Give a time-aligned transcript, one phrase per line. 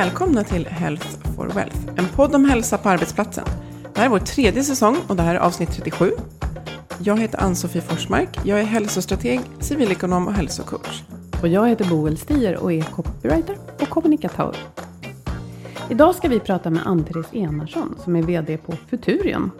[0.00, 1.06] Välkomna till Health
[1.36, 3.44] for Wealth, en podd om hälsa på arbetsplatsen.
[3.94, 6.12] Det här är vår tredje säsong och det här är avsnitt 37.
[6.98, 11.02] Jag heter Ann-Sofie Forsmark, jag är hälsostrateg, civilekonom och hälsocoach.
[11.42, 14.56] Och jag heter Boel Stier och är copywriter och kommunikatör.
[15.90, 19.50] Idag ska vi prata med Ann-Therese Enarsson som är VD på Futurion.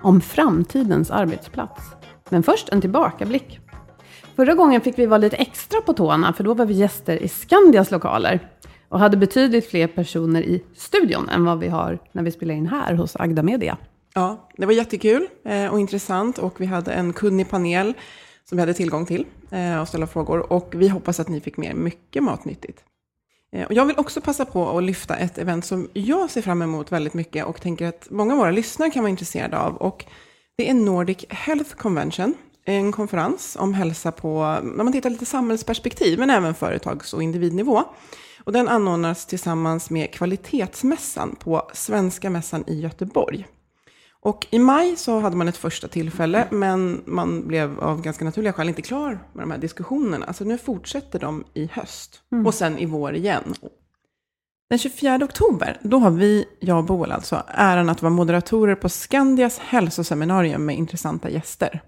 [0.00, 1.82] Om framtidens arbetsplats.
[2.28, 3.60] Men först en tillbakablick.
[4.36, 7.28] Förra gången fick vi vara lite extra på tårna för då var vi gäster i
[7.28, 8.40] Skandias lokaler.
[8.92, 12.66] Och hade betydligt fler personer i studion än vad vi har när vi spelar in
[12.66, 13.78] här hos Agda Media.
[14.14, 17.94] Ja, det var jättekul eh, och intressant och vi hade en kunnig panel
[18.44, 21.56] som vi hade tillgång till eh, och ställa frågor och vi hoppas att ni fick
[21.56, 22.84] med er mycket matnyttigt.
[23.56, 26.62] Eh, och jag vill också passa på att lyfta ett event som jag ser fram
[26.62, 29.76] emot väldigt mycket och tänker att många av våra lyssnare kan vara intresserade av.
[29.76, 30.04] Och
[30.56, 36.18] det är Nordic Health Convention, en konferens om hälsa på, när man tittar lite samhällsperspektiv,
[36.18, 37.84] men även företags och individnivå.
[38.44, 43.46] Och den anordnas tillsammans med Kvalitetsmässan på Svenska Mässan i Göteborg.
[44.20, 48.52] Och i maj så hade man ett första tillfälle, men man blev av ganska naturliga
[48.52, 50.32] skäl inte klar med de här diskussionerna.
[50.32, 53.54] Så nu fortsätter de i höst och sen i vår igen.
[54.72, 58.88] Den 24 oktober, då har vi, jag och Boel alltså, äran att vara moderatorer på
[58.88, 61.82] Skandias hälsoseminarium med intressanta gäster.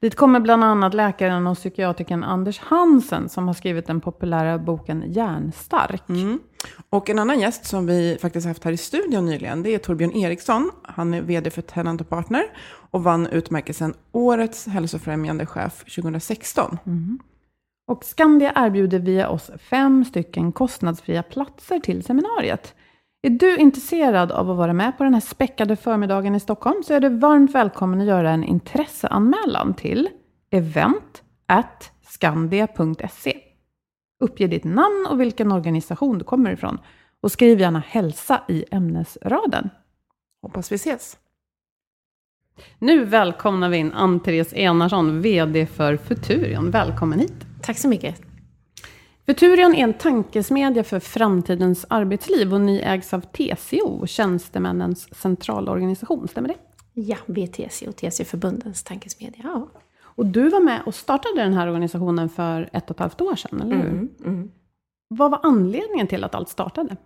[0.00, 5.04] Dit kommer bland annat läkaren och psykiatrikern Anders Hansen som har skrivit den populära boken
[5.06, 6.08] Hjärnstark.
[6.08, 6.38] Mm.
[6.90, 10.16] Och en annan gäst som vi faktiskt haft här i studion nyligen, det är Torbjörn
[10.16, 10.70] Eriksson.
[10.82, 12.44] Han är vd för Tenant och Partner
[12.90, 16.78] och vann utmärkelsen Årets hälsofrämjande chef 2016.
[17.86, 22.74] Och Skandia erbjuder via oss fem stycken kostnadsfria platser till seminariet.
[23.22, 26.94] Är du intresserad av att vara med på den här späckade förmiddagen i Stockholm så
[26.94, 30.08] är du varmt välkommen att göra en intresseanmälan till
[30.50, 33.40] event.skandia.se.
[34.20, 36.78] Uppge ditt namn och vilken organisation du kommer ifrån.
[37.20, 39.70] Och skriv gärna hälsa i ämnesraden.
[40.42, 41.18] Hoppas vi ses.
[42.78, 46.70] Nu välkomnar vi in Ann-Therese Enarsson, VD för Futurion.
[46.70, 47.55] Välkommen hit.
[47.66, 48.22] Tack så mycket.
[49.26, 56.28] Futurion är en tankesmedja för framtidens arbetsliv och ni ägs av TCO, Tjänstemännens centralorganisation.
[56.28, 56.54] Stämmer det?
[56.92, 59.40] Ja, BTC och TC-förbundens tankesmedja.
[59.42, 59.68] Ja.
[60.00, 63.36] Och du var med och startade den här organisationen för ett och ett halvt år
[63.36, 63.88] sedan, eller hur?
[63.88, 64.50] Mm, mm.
[65.08, 66.96] Vad var anledningen till att allt startade?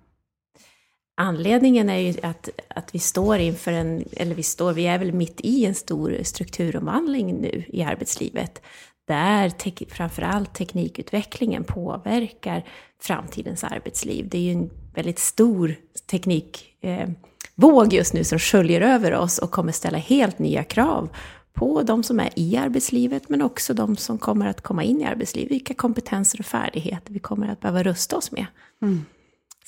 [1.20, 5.12] Anledningen är ju att, att vi står inför en, eller vi står, vi är väl
[5.12, 8.62] mitt i en stor strukturomvandling nu i arbetslivet.
[9.08, 12.64] Där tek, framförallt teknikutvecklingen påverkar
[13.02, 14.28] framtidens arbetsliv.
[14.28, 15.75] Det är ju en väldigt stor
[16.11, 21.08] teknikvåg eh, just nu som sköljer över oss och kommer ställa helt nya krav
[21.52, 25.05] på de som är i arbetslivet men också de som kommer att komma in i
[25.05, 25.50] arbetslivet.
[25.50, 28.46] Vilka kompetenser och färdigheter vi kommer att behöva rusta oss med.
[28.82, 29.05] Mm.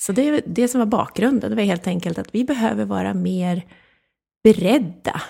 [0.05, 1.49] Så det är det som var bakgrunden.
[1.49, 3.63] Det var helt enkelt att vi behöver vara mer
[4.43, 5.21] beredda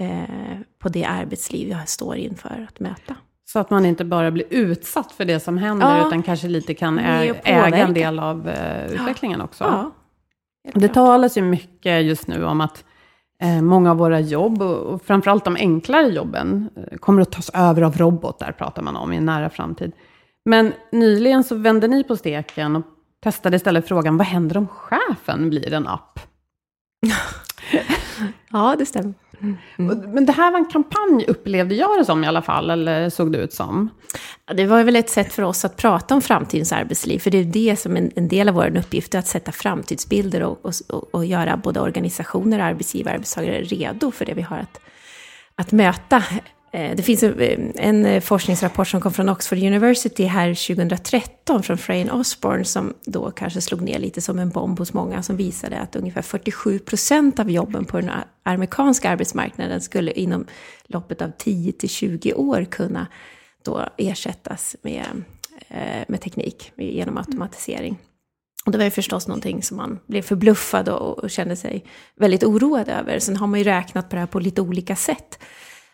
[0.00, 3.16] eh, på det arbetsliv jag står inför att möta.
[3.44, 6.06] Så att man inte bara blir utsatt för det som händer, Ja.
[6.06, 9.64] utan kanske lite kan äga en del av eh, utvecklingen också.
[9.64, 9.90] Ja,
[10.74, 10.92] Det klart.
[10.94, 12.84] talas ju mycket just nu om att
[13.42, 17.50] eh, många av våra jobb, och, och framförallt de enklare jobben, eh, kommer att tas
[17.54, 19.92] över av robotar, pratar man om i en nära framtid.
[20.44, 22.82] Men nyligen så vände ni på steken och
[23.22, 26.20] testade istället frågan, vad händer om chefen blir en app?
[28.52, 29.14] Ja, det stämmer.
[29.78, 33.10] Och- Men det här var en kampanj, upplevde jag det som i alla fall, eller
[33.10, 33.90] såg det ut som?
[34.46, 37.38] Ja, Det var väl ett sätt för oss att prata om framtidens arbetsliv, för det
[37.38, 40.72] är det som en, en del av vår uppgift är att sätta framtidsbilder och, och,
[40.88, 44.80] och, och göra både organisationer, arbetsgivare och arbetstagare redo för det vi har att,
[45.56, 46.22] att möta.
[46.72, 52.12] Eh, Det finns en, en forskningsrapport som kom från Oxford University här 2013 från Frayne
[52.12, 55.96] Osborne som då kanske slog ner lite som en bomb hos många som visade att
[55.96, 58.10] ungefär 47 procent av jobben på den
[58.42, 60.46] amerikanska arbetsmarknaden skulle inom
[60.84, 63.06] loppet av 10 till 20 år kunna
[63.64, 65.06] då ersättas med,
[65.68, 67.98] eh, med teknik genom automatisering.
[68.66, 71.84] Och det var ju förstås någonting som man blev förbluffad och, och kände sig
[72.16, 73.18] väldigt oroad över.
[73.18, 75.38] Sen har man ju räknat på det här på lite olika sätt.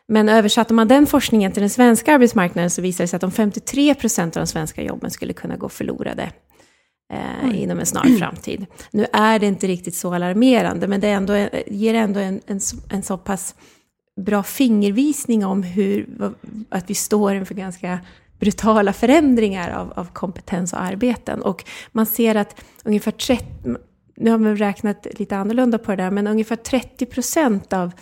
[0.09, 3.33] Men översatte man den forskningen till den svenska arbetsmarknaden så visade det sig att de
[3.33, 6.31] 53 procent av de svenska jobben skulle kunna gå förlorade
[7.13, 8.67] eh, inom en snar framtid.
[8.91, 12.77] Nu är det inte riktigt så alarmerande, men det ändå, ger ändå en, en, så-
[12.91, 13.55] en så pass
[14.21, 16.07] bra fingervisning om hur,
[16.69, 17.99] att vi står inför ganska
[18.41, 21.43] brutala förändringar av, av kompetens och arbeten.
[21.43, 23.45] Och man ser att ungefär 30,
[24.17, 27.93] nu har man räknat lite annorlunda på det där, men ungefär 30 procent av,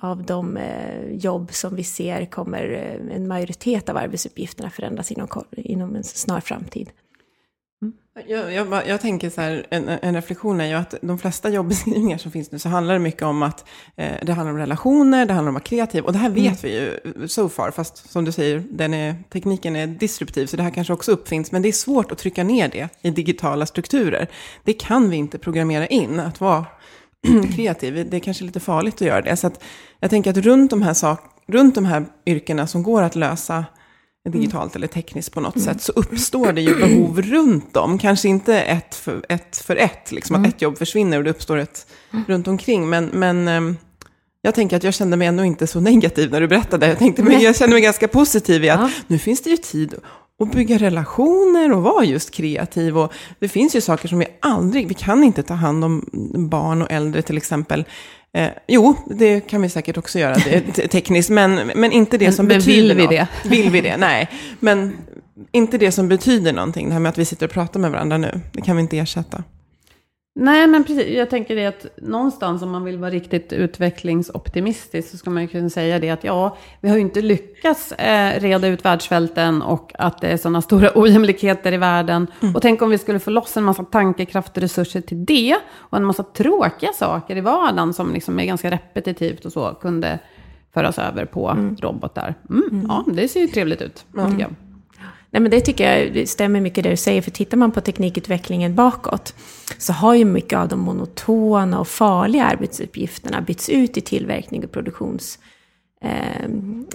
[0.00, 5.28] av de eh, jobb som vi ser kommer, eh, en majoritet av arbetsuppgifterna förändras inom,
[5.56, 6.90] inom en snar framtid.
[8.26, 11.48] Jag, jag, bara- jag tänker så här, en, en reflektion är ju att de flesta
[11.48, 13.64] jobbeskrivningar som finns nu så handlar det mycket om att
[13.96, 16.04] eh, det handlar om relationer, det handlar om att vara kreativ.
[16.04, 16.98] Och det här vet vi ju
[17.28, 20.92] so far, fast som du säger, den är, tekniken är disruptiv, så det här kanske
[20.92, 21.52] också uppfinns.
[21.52, 24.28] Men det är svårt att trycka ner det i digitala strukturer.
[24.64, 26.66] Det kan vi inte programmera in, att vara
[27.56, 28.06] kreativ.
[28.10, 29.36] Det är kanske lite farligt att göra det.
[29.36, 29.62] Så att
[30.00, 33.64] jag tänker att runt de här, sak, runt de här yrkena som går att lösa
[34.28, 37.98] digitalt eller tekniskt på något sätt, så uppstår det ju behov runt om.
[37.98, 41.56] Kanske inte ett för ett, för ett liksom att ett jobb försvinner och det uppstår
[41.56, 41.86] ett
[42.26, 42.88] runt omkring.
[42.88, 43.76] Men, men ehm,
[44.42, 46.86] jag tänker att jag kände mig ändå inte så negativ när du berättade.
[46.86, 48.90] Jag, tänkte, men jag kände mig ganska positiv i att Ja.
[49.06, 49.94] nu finns det ju tid
[50.42, 52.98] att bygga relationer och vara just kreativ.
[52.98, 56.04] Och det finns ju saker som vi aldrig, vi kan inte ta hand om
[56.50, 57.84] barn och äldre till exempel.
[58.32, 62.32] Eh, jo, det kan vi säkert också göra det, tekniskt, men, men inte det Men-
[62.32, 63.10] som men betyder vill vi något.
[63.42, 63.48] det?
[63.48, 63.96] Vill vi det?
[63.96, 64.28] Nej,
[64.60, 64.96] men
[65.52, 66.86] inte det som betyder någonting.
[66.86, 68.98] Det här med att vi sitter och pratar med varandra nu, det kan vi inte
[68.98, 69.44] ersätta.
[70.34, 71.08] Nej, men precis.
[71.08, 75.48] Jag tänker det att någonstans om man vill vara riktigt utvecklingsoptimistisk så ska man ju
[75.48, 79.92] kunna säga det att ja, vi har ju inte lyckats eh, reda ut världsfälten och
[79.98, 82.26] att det är sådana stora ojämlikheter i världen.
[82.54, 85.98] Och tänk om vi skulle få loss en massa tankekraft och resurser till det och
[85.98, 90.18] en massa tråkiga saker i vardagen som liksom är ganska repetitivt och så kunde
[90.74, 92.34] föras över på robotar.
[92.50, 94.54] Mm, Ja, det ser ju trevligt ut, tycker jag.
[95.30, 98.74] Nej, men det tycker jag stämmer mycket det du säger, för tittar man på teknikutvecklingen
[98.74, 99.34] bakåt
[99.78, 104.72] så har ju mycket av de monotona och farliga arbetsuppgifterna bytts ut i tillverkning och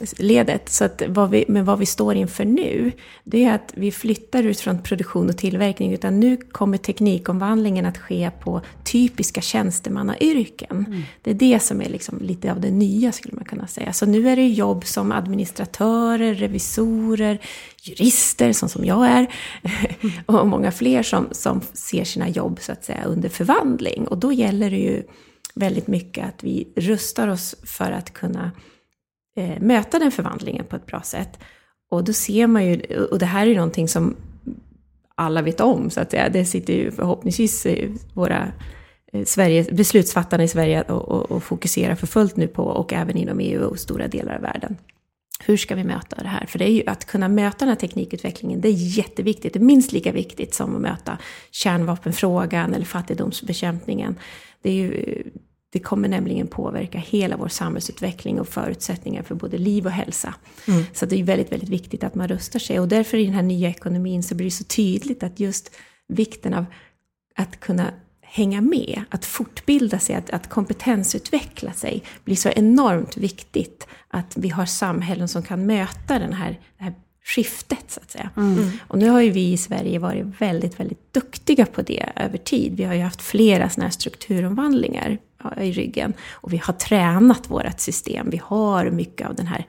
[0.06, 0.70] produktionsledet.
[0.70, 2.92] Så att vad vi, men vad vi står inför nu,
[3.24, 7.98] det är att vi flyttar ut från produktion och tillverkning, utan nu kommer teknikomvandlingen att
[7.98, 11.04] ske på typiska tjänstemannayrken.
[11.22, 13.94] Det är det som är liksom lite av det nya, skulle man kunna säga.
[13.94, 17.40] Så nu är det jobb som administratörer, revisorer,
[17.84, 19.28] jurister, som, som jag är,
[20.26, 24.08] och många fler som, som ser sina jobb så att säga under förvandling.
[24.08, 25.04] Och då gäller det ju
[25.56, 28.52] väldigt mycket att vi rustar oss för att kunna
[29.36, 31.40] eh, möta den förvandlingen på ett bra sätt.
[31.90, 34.16] Och då ser man ju, och det här är ju någonting som
[35.16, 36.30] alla vet om, så att säga.
[36.30, 37.68] Det sitter ju förhoppningsvis
[38.14, 38.52] våra
[39.14, 43.18] eh, Sverige, beslutsfattarna i Sverige och, och, och fokuserar för fullt nu på, och även
[43.18, 44.78] inom EU och stora delar av världen.
[45.40, 46.46] Hur ska vi möta det här?
[46.46, 49.54] För det är ju att kunna möta den här teknikutvecklingen, det är jätteviktigt.
[49.54, 51.18] Det är minst lika viktigt som att möta
[51.52, 54.16] kärnvapenfrågan eller fattigdomsbekämpningen.
[54.62, 55.26] Det, är ju, eh,
[55.76, 60.34] det kommer nämligen påverka hela vår samhällsutveckling och förutsättningar för både liv och hälsa.
[60.94, 62.80] Så det är väldigt, väldigt viktigt att man rustar sig.
[62.80, 65.76] Och därför i den här nya ekonomin så blir det så tydligt att just
[66.08, 66.66] vikten av
[67.36, 67.92] att kunna
[68.22, 74.50] hänga med, att fortbilda sig, att, att kompetensutveckla sig blir så enormt viktigt att vi
[74.50, 78.30] har samhällen som kan möta den här, det här skiftet så att säga.
[78.88, 82.78] Och nu har ju vi i Sverige varit väldigt, väldigt duktiga på det över tid.
[82.78, 85.18] Vi har ju haft flera sådana här strukturomvandlingar
[85.58, 88.30] i ryggen och vi har tränat vårt system.
[88.30, 89.66] Vi har mycket av den här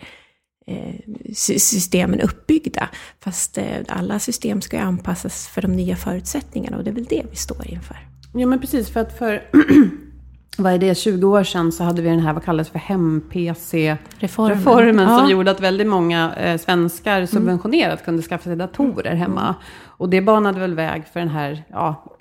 [0.67, 0.95] eh,
[1.35, 2.89] systemen uppbyggda.
[3.21, 7.05] Fast eh, alla system ska ju anpassas för de nya förutsättningarna och det är väl
[7.05, 7.97] det vi står inför.
[8.35, 9.43] Ja men precis, för att för
[10.59, 14.59] vad är det, 20 år sedan så hade vi den här, vad kallas för hem-PC-reformen.
[14.59, 15.19] Reformen, ja.
[15.19, 17.27] Som gjorde att väldigt många eh, svenskar mm.
[17.27, 19.43] subventionerat kunde skaffa sig datorer hemma.
[19.43, 19.55] Mm.
[19.99, 22.16] Och det banade väl väg för den här, ja,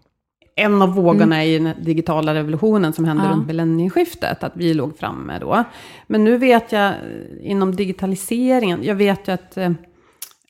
[0.55, 1.47] en av vågorna mm.
[1.47, 3.31] i den digitala revolutionen som hände ja.
[3.31, 5.63] runt millennieskiftet, att vi låg framme då.
[6.07, 6.93] Men nu vet jag
[7.41, 9.71] inom digitaliseringen, jag vet ju att eh,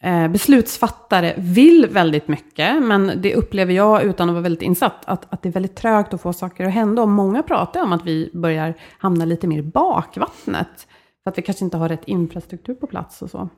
[0.02, 5.34] eh, beslutsfattare vill väldigt mycket, men det upplever jag utan att vara väldigt insatt, att,
[5.34, 7.02] att det är väldigt trögt att få saker att hända.
[7.02, 10.88] Och många pratar om att vi börjar hamna lite mer i bakvattnet,
[11.24, 13.50] för att vi kanske inte har rätt infrastruktur på plats och så.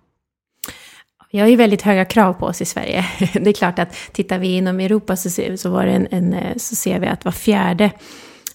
[1.32, 3.06] Vi har ju väldigt höga krav på oss i Sverige.
[3.34, 6.76] Det är klart att tittar vi inom Europa så ser, så var en, en, så
[6.76, 7.92] ser vi att var fjärde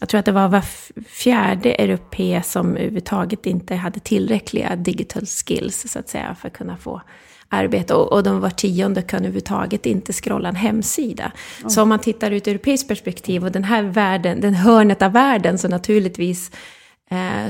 [0.03, 0.65] jag tror att det var var
[1.07, 6.77] fjärde europé som överhuvudtaget inte hade tillräckliga digital skills, så att säga, för att kunna
[6.77, 7.03] få
[7.49, 7.95] arbete.
[7.95, 11.33] Och, och de var tionde kan överhuvudtaget inte scrolla en hemsida.
[11.59, 11.71] Mm.
[11.71, 15.13] Så om man tittar ur ett europeiskt perspektiv och den här världen, den hörnet av
[15.13, 16.57] världen, så naturligtvis eh,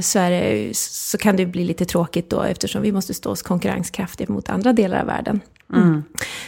[0.00, 4.32] så, det, så, kan det bli lite tråkigt då eftersom vi måste stå oss konkurrenskraftiga
[4.32, 5.40] mot andra delar av världen.
[5.72, 6.02] Mm.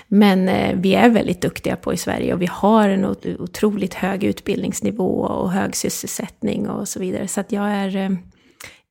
[0.08, 3.04] Men eh, vi är väldigt duktiga på i Sverige och vi har en
[3.38, 7.28] otroligt hög utbildningsnivå och hög sysselsättning och så vidare.
[7.28, 8.10] Så att jag är, eh,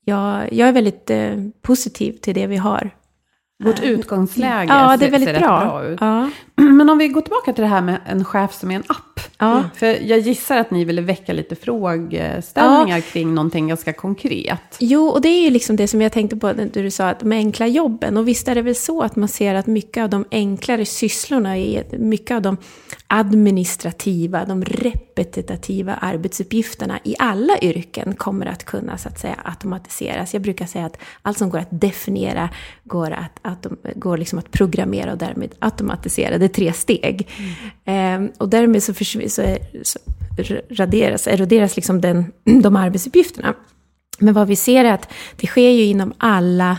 [0.05, 2.91] jag, jag är väldigt eh, positiv till det vi har
[3.63, 5.59] vårt utgångsläge ja, det är väldigt ser bra.
[5.59, 5.97] bra ut.
[6.01, 6.29] Ja.
[6.55, 9.19] Men om vi går tillbaka till det här med en chef som är en app.
[9.37, 9.63] Ja.
[9.75, 13.03] För jag gissar att ni ville väcka lite frågeställningar ja.
[13.11, 14.77] kring någonting ganska konkret.
[14.79, 17.19] Jo, och det är ju liksom det som jag tänkte på när du sa att
[17.19, 18.17] de enkla jobben.
[18.17, 21.57] Och visst är det väl så att man ser att mycket av de enklare sysslorna,
[21.57, 22.57] är, mycket av de
[23.07, 30.33] administrativa, de repetitiva arbetsuppgifterna i alla yrken kommer att kunna så att säga automatiseras.
[30.33, 32.49] Jag brukar säga att allt som går att definiera
[32.83, 36.37] går att, att, går liksom att programmera och därmed automatisera.
[36.43, 37.27] Är tre steg.
[37.85, 38.25] Mm.
[38.25, 39.99] Eh, och därmed så, så, så
[40.69, 42.31] raderas, eroderas liksom den,
[42.61, 43.53] de arbetsuppgifterna.
[44.19, 46.77] Men vad vi ser är att det sker ju inom alla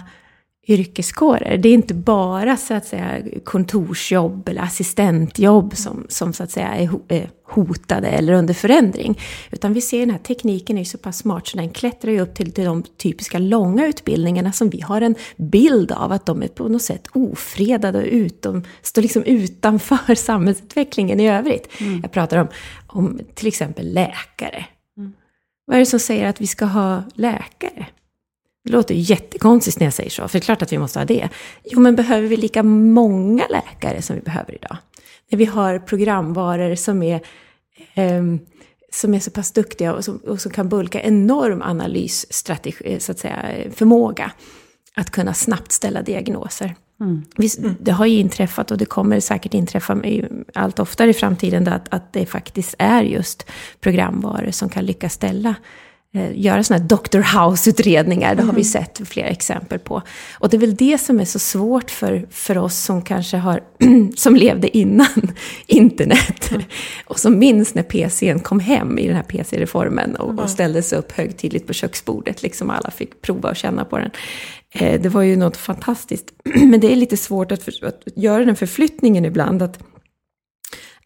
[0.67, 1.59] yrkeskårer.
[1.59, 6.75] Det är inte bara så att säga kontorsjobb eller assistentjobb som, som så att säga
[7.09, 9.21] är hotade eller under förändring.
[9.51, 12.35] Utan vi ser den här tekniken är så pass smart så den klättrar ju upp
[12.35, 16.49] till, till de typiska långa utbildningarna som vi har en bild av att de är
[16.49, 21.81] på något sätt ofredade och utom, står liksom utanför samhällsutvecklingen i övrigt.
[21.81, 22.01] Mm.
[22.03, 22.49] Jag pratar om,
[22.87, 24.65] om till exempel läkare.
[24.97, 25.13] Mm.
[25.67, 27.87] Vad är det som säger att vi ska ha läkare?
[28.65, 30.99] Det låter ju jättekonstigt när jag säger så, för det är klart att vi måste
[30.99, 31.29] ha det.
[31.65, 34.77] Jo, men behöver vi lika många läkare som vi behöver idag?
[35.31, 37.21] När vi har programvaror som är,
[37.95, 38.23] eh,
[38.93, 43.19] som är så pass duktiga och som, och som kan bulka enorm analysstrategi, så att
[43.19, 43.37] säga,
[43.75, 44.33] förmåga
[44.95, 46.75] att kunna snabbt ställa diagnoser.
[47.01, 47.23] Mm.
[47.81, 50.03] Det har ju inträffat och det kommer säkert inträffa
[50.55, 55.55] allt oftare i framtiden att, att det faktiskt är just programvaror som kan lyckas ställa
[56.15, 57.19] göra sådana här Dr.
[57.19, 58.35] House-utredningar.
[58.35, 58.65] Det har vi mm.
[58.65, 60.03] sett flera exempel på.
[60.39, 63.61] Och det är väl det som är så svårt för, för oss som kanske har,
[64.17, 65.33] som levde innan
[65.67, 66.51] internet.
[66.51, 66.63] Mm.
[67.07, 71.13] Och som minns när PCn kom hem i den här PC-reformen och, och ställdes upp
[71.13, 72.43] högtidligt på köksbordet.
[72.43, 74.11] Liksom alla fick prova och känna på den.
[74.75, 76.33] Eh, det var ju något fantastiskt.
[76.45, 79.63] Men det är lite svårt att, för, att göra den förflyttningen ibland.
[79.63, 79.79] Att,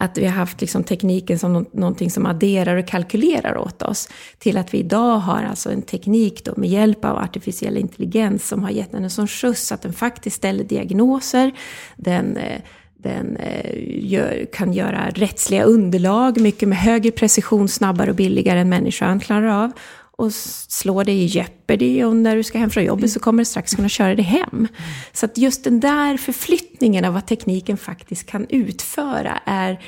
[0.00, 4.58] att vi har haft liksom tekniken som någonting som adderar och kalkylerar åt oss, till
[4.58, 8.70] att vi idag har alltså en teknik då med hjälp av artificiell intelligens som har
[8.70, 11.52] gett den en sån skjuts att den faktiskt ställer diagnoser,
[11.96, 12.60] den eh,
[13.02, 13.70] den eh,
[14.10, 19.64] gör, kan göra rättsliga underlag mycket med högre precision, snabbare och billigare än människan klarar
[19.64, 19.72] av
[20.18, 20.32] och
[20.68, 23.74] slår dig i Jeopardy och när du ska hem från jobbet så kommer du strax
[23.74, 24.68] kunna köra dig hem.
[25.12, 29.78] Så att just den där förflyttningen av vad tekniken faktiskt kan utföra är i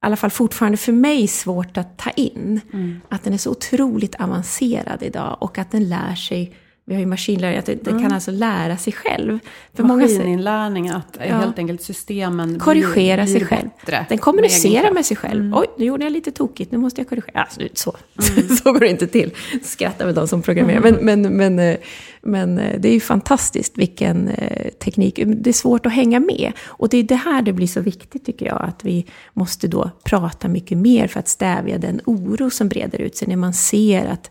[0.00, 2.60] alla fall fortfarande för mig svårt att ta in.
[2.72, 3.00] Mm.
[3.08, 6.54] Att den är så otroligt avancerad idag och att den lär sig
[6.88, 8.02] vi har ju maskinlärning, att det, det mm.
[8.02, 9.38] kan alltså lära sig själv.
[9.74, 11.36] För Maskininlärning, att ja.
[11.36, 13.68] helt enkelt systemen korrigera blir, sig blir själv.
[13.80, 15.40] Bättre den kommunicerar med, med sig själv.
[15.40, 15.58] Mm.
[15.58, 17.40] Oj, nu gjorde jag lite tokigt, nu måste jag korrigera.
[17.40, 17.96] Alltså, så,
[18.36, 18.56] mm.
[18.56, 19.30] så går det inte till.
[19.62, 20.80] Skrattar väl de som programmerar.
[20.80, 21.76] Men, men, men, eh,
[22.22, 25.20] men eh, det är ju fantastiskt vilken eh, teknik.
[25.26, 26.52] Det är svårt att hänga med.
[26.66, 29.90] Och det är det här det blir så viktigt tycker jag, att vi måste då
[30.04, 34.06] prata mycket mer för att stävja den oro som breder ut sig när man ser
[34.06, 34.30] att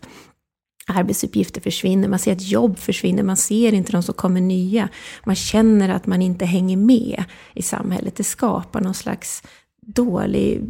[0.86, 4.88] arbetsuppgifter försvinner, man ser att jobb försvinner, man ser inte de som kommer nya.
[5.24, 7.24] Man känner att man inte hänger med
[7.54, 8.16] i samhället.
[8.16, 9.42] Det skapar någon slags
[9.86, 10.62] dålig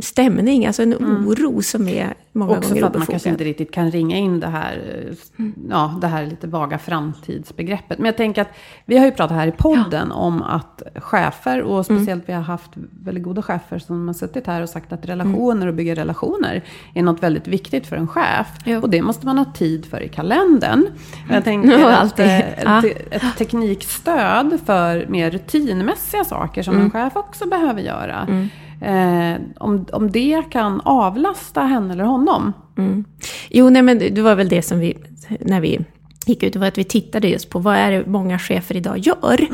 [0.00, 3.70] stämning, alltså en oro som är många Också gånger för att man kanske inte riktigt
[3.72, 5.04] kan ringa in det här,
[5.38, 7.98] eh, ja, det här lite vaga framtidsbegreppet.
[7.98, 8.48] Men jag tänker att
[8.84, 12.70] vi har ju pratat här i podden om att chefer, och speciellt vi har haft
[13.04, 16.62] väldigt goda chefer som har suttit här och sagt att relationer och bygga relationer
[16.94, 18.46] är något väldigt viktigt för en chef.
[18.64, 18.78] Ja.
[18.78, 20.86] Och det måste man ha tid för i kalendern.
[21.30, 22.78] Jag tänker Ja, att eh, Ja.
[22.86, 28.48] ett, ett teknikstöd för mer rutinmässiga saker som en chef också behöver göra.
[28.80, 32.52] Eh, om, om det kan avlasta henne eller honom.
[32.78, 33.04] Mm.
[33.50, 34.98] Jo, nej, men det var väl det som vi,
[35.40, 35.78] när vi
[36.26, 38.98] gick ut, det var att vi tittade just på vad är det många chefer idag
[38.98, 39.48] gör.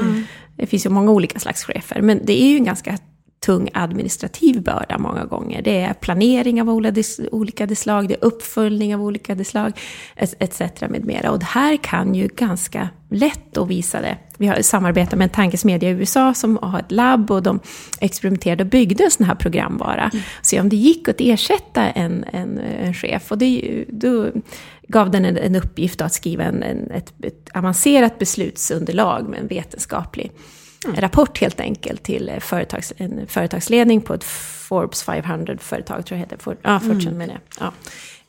[0.57, 2.99] Det finns ju många olika slags chefer, men det är ju en ganska
[3.47, 5.63] tung administrativ börda många gånger.
[5.63, 6.71] Det är planering av
[7.31, 9.73] olika slag, det är uppföljning av olika slag,
[10.17, 10.61] etc.
[10.81, 11.31] med mera.
[11.31, 14.19] Och det här kan ju ganska lätt att visa det.
[14.39, 17.61] Vi har samarbetat med en tankesmedja i USA som har ett labb och de
[18.01, 20.11] experimenterade och byggde en sån här programvara.
[20.43, 23.33] Se om det gick att ersätta en, en, en chef.
[23.33, 24.31] Och det, då
[24.89, 29.47] gav den en, en uppgift att skriva en, en, ett, ett avancerat beslutsunderlag med en
[29.47, 30.33] vetenskaplig
[30.95, 36.45] rapport helt enkelt till företags, en företagsledning på ett Forbes 500-företag, tror jag det heter.
[36.45, 37.67] For, ja, Fortune menar jag.
[37.67, 37.73] Ja.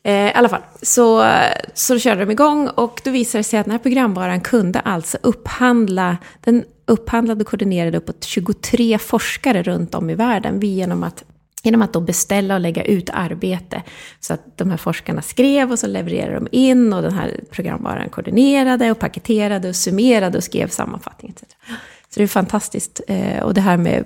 [0.08, 1.34] Eh, I alla fall, så,
[1.74, 5.18] så körde de igång och då visade det sig att den här programvaran kunde alltså
[5.24, 11.24] upphandla, den upphandlade och koordinerade uppåt 23 forskare runt om i världen genom att
[11.64, 13.84] Genom att då beställa och lägga ut arbete.
[14.20, 18.10] Så att de här forskarna skrev och så levererade de in och den här programvaran
[18.10, 21.56] koordinerade och paketerade och summerade och skrev sammanfattning etc.
[22.18, 23.02] Så det är fantastiskt.
[23.08, 24.04] Eh, Och det här med,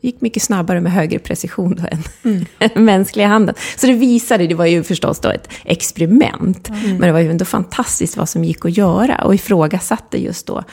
[0.00, 3.54] gick mycket snabbare med högre precision då än än mänskliga handen.
[3.76, 6.68] Så det visade, det var ju förstås då ett experiment.
[6.84, 10.64] Men det var ju ändå fantastiskt vad som gick att göra och ifrågasatte just då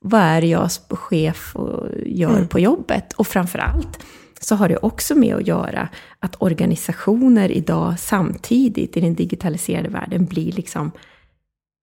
[0.00, 3.12] vad är det jag som chef och gör på jobbet?
[3.12, 3.98] Och framför allt
[4.40, 5.88] så har det också med att göra
[6.20, 10.90] att organisationer idag samtidigt i den digitaliserade världen blir liksom,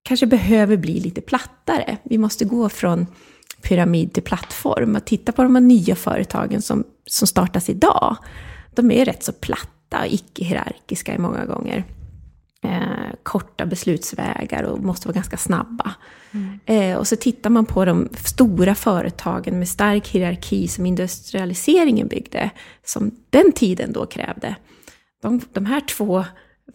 [0.03, 1.97] kanske behöver bli lite plattare.
[2.03, 3.07] Vi måste gå från
[3.61, 8.17] pyramid till plattform och titta på de här nya företagen som, som startas idag.
[8.75, 11.83] De är rätt så platta och icke-hierarkiska många gånger.
[12.63, 15.95] Eh, korta beslutsvägar och måste vara ganska snabba.
[16.65, 22.49] Eh, och så tittar man på de stora företagen med stark hierarki som industrialiseringen byggde,
[22.85, 24.55] som den tiden då krävde.
[25.21, 26.25] De, de här två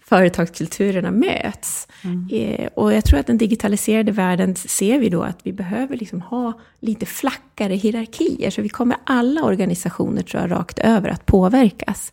[0.01, 1.89] företagskulturerna möts.
[2.33, 6.21] Eh, och jag tror att den digitaliserade världen ser vi då att vi behöver liksom
[6.21, 8.51] ha lite flackare hierarkier.
[8.51, 12.13] Så vi kommer alla organisationer tror jag rakt över att påverkas.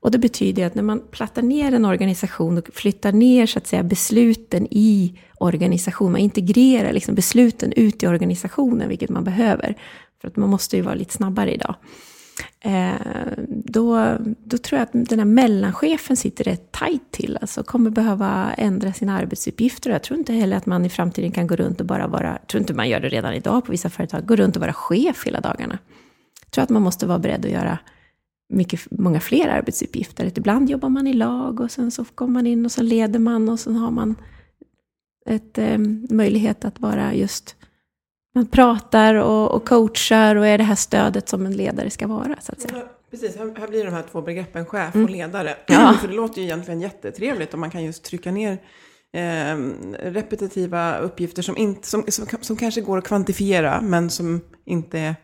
[0.00, 3.66] Och det betyder att när man plattar ner en organisation och flyttar ner så att
[3.66, 9.74] säga besluten i organisationen, man integrerar liksom besluten ut i organisationen, vilket man behöver.
[10.20, 11.74] För att man måste ju vara lite snabbare idag.
[12.60, 12.94] Eh,
[13.48, 18.52] då, då tror jag att den här mellanchefen sitter rätt tajt till, alltså kommer behöva
[18.52, 19.90] ändra sina arbetsuppgifter.
[19.90, 22.48] Jag tror inte heller att man i framtiden kan gå runt och bara vara, jag
[22.48, 25.26] tror inte man gör det redan idag på vissa företag, gå runt och vara chef
[25.26, 25.78] hela dagarna.
[26.44, 27.78] Jag tror att man måste vara beredd att göra
[28.48, 30.26] mycket, många fler arbetsuppgifter.
[30.26, 33.18] Att ibland jobbar man i lag och sen så kommer man in och så leder
[33.18, 34.14] man och sen har man
[35.26, 35.78] ett, eh,
[36.10, 37.56] möjlighet att vara just
[38.36, 42.36] man pratar och, och coachar och är det här stödet som en ledare ska vara.
[42.40, 42.82] Så att säga.
[43.10, 45.04] Precis, här, här blir de här två begreppen chef Mm.
[45.04, 45.56] och ledare.
[45.66, 45.94] Ja.
[46.00, 48.52] För det låter ju egentligen jättetrevligt om man kan just trycka ner
[49.12, 49.56] eh,
[50.12, 55.14] repetitiva uppgifter som, inte, som, som, som kanske går att kvantifiera men som inte är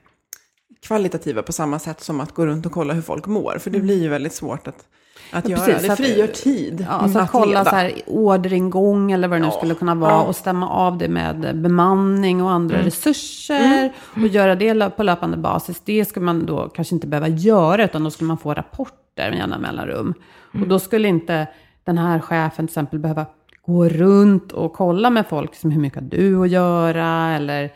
[0.82, 3.58] kvalitativa på samma sätt som att gå runt och kolla hur folk mår.
[3.58, 4.86] För det blir ju väldigt svårt att,
[5.32, 5.64] att Ja, göra.
[5.66, 7.64] precis, så det att- frigör tid Ja, så att att kolla leda.
[7.64, 9.58] så här, orderingång eller vad det nu Ja.
[9.58, 10.22] skulle kunna vara Ja.
[10.22, 12.84] och stämma av det med bemanning och andra Mm.
[12.84, 15.80] resurser och göra det på löpande basis.
[15.84, 19.38] Det skulle man då kanske inte behöva göra utan då skulle man få rapporter med
[19.38, 20.14] jämna mellanrum.
[20.54, 20.62] Mm.
[20.62, 21.46] Och då skulle inte
[21.84, 23.26] den här chefen till exempel behöva
[23.66, 27.70] gå runt och kolla med folk som hur mycket har du att göra eller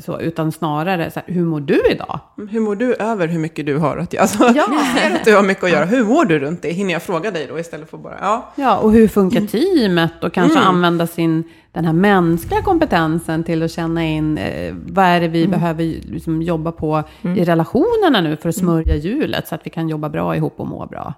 [0.00, 2.20] så, utan snarare så här, hur mår du idag?
[2.50, 4.22] Hur mår du över hur mycket du har att göra?
[4.22, 4.52] Alltså, Ja.
[4.54, 5.84] Jag ser att du har mycket att göra.
[5.84, 6.70] Hur mår du runt det?
[6.70, 8.52] Hinner jag fråga dig då istället för bara, ja.
[8.56, 10.24] Ja, och hur funkar teamet?
[10.24, 10.68] Och kanske Mm.
[10.68, 15.46] använda sin, den här mänskliga kompetensen till att känna in eh, vad är det vi
[15.48, 19.88] behöver liksom, jobba på i relationerna nu för att smörja hjulet så att vi kan
[19.88, 21.14] jobba bra ihop och må bra.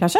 [0.00, 0.18] Kanske?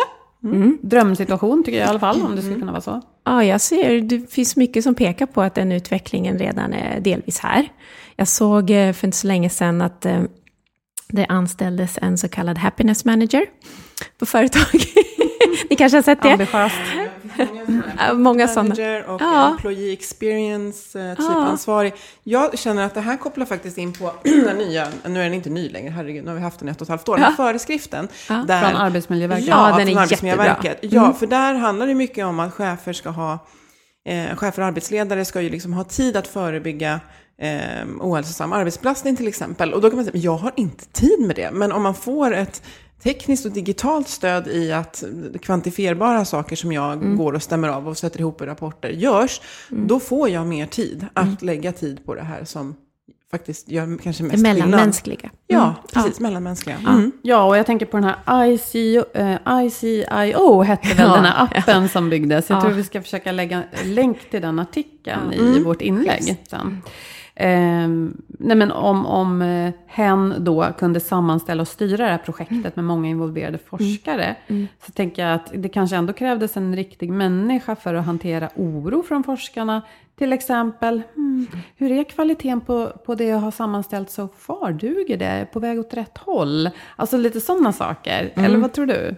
[0.83, 3.03] Drömsituation tycker jag i alla fall, om det skulle kunna vara så.
[3.25, 7.38] Ja, jag ser, det finns mycket som pekar på att den utvecklingen redan är delvis
[7.38, 7.68] här.
[8.16, 10.22] Jag såg eh, för inte så länge sedan att eh,
[11.09, 13.46] det anställdes en så kallad happiness manager
[14.18, 14.81] på företag.
[15.70, 16.33] Ni kanske har sett det?
[16.33, 16.77] Ambitiöst.
[18.14, 18.68] Många sådana.
[18.68, 19.49] Manager och Ja.
[19.51, 21.44] employee experience, eh, typ Ja.
[21.46, 21.94] ansvarig.
[22.22, 25.51] Jag känner att det här kopplar faktiskt in på den nya, nu är den inte
[25.51, 27.25] ny längre, herregud, nu har vi haft den i ett och ett halvt år, den
[27.25, 28.09] här föreskriften.
[28.29, 28.44] Ja.
[28.49, 29.46] Där, Från Arbetsmiljöverket.
[29.46, 30.64] Ja, Ja, den är Arbetsmiljöverket.
[30.64, 30.96] jättebra.
[30.96, 31.14] Ja, Mm.
[31.16, 33.38] för där handlar det mycket om att chefer ska ha,
[34.09, 37.01] eh, chefer och arbetsledare ska ju liksom ha tid att förebygga
[37.38, 39.72] eh, ohälsosam arbetsbelastning till exempel.
[39.75, 41.51] Och då kan man säga, men jag har inte tid med det.
[41.53, 42.62] Men om man får ett
[43.02, 45.04] tekniskt och digitalt stöd i att
[45.42, 47.16] kvantifierbara saker som jag Mm.
[47.16, 51.06] går och stämmer av och sätter ihop i rapporter görs, då får jag mer tid
[51.14, 51.37] att Mm.
[51.40, 52.76] lägga tid på det här som
[53.30, 54.68] faktiskt gör kanske Det mest skillnad.
[54.68, 55.30] mellanmänskliga.
[55.46, 55.74] Ja, Mm.
[55.92, 56.20] precis.
[56.20, 56.76] Mellanmänskliga.
[56.88, 57.12] Mm.
[57.22, 61.44] Ja, och jag tänker på den här ICO, eh, ICIO, hette väl Ja, den här
[61.59, 62.50] appen som byggdes.
[62.50, 62.61] Jag Ja.
[62.62, 65.64] tror vi ska försöka lägga länk till den artikeln i Mm.
[65.64, 66.82] vårt inlägg sen.
[67.38, 72.77] Ehm, nej men om, om eh, hen då kunde sammanställa och styra det här projektet
[72.77, 74.37] med många involverade forskare,
[74.87, 79.03] så tänker jag att det kanske ändå krävdes en riktig människa för att hantera oro
[79.03, 79.83] från forskarna.
[80.18, 81.46] Till exempel, hmm,
[81.77, 84.72] hur är kvaliteten på, på det jag har sammanställt så far?
[84.72, 85.46] Duger det?
[85.53, 86.70] På väg åt rätt håll?
[86.96, 88.33] Alltså lite sådana saker.
[88.35, 89.14] Eller vad tror du?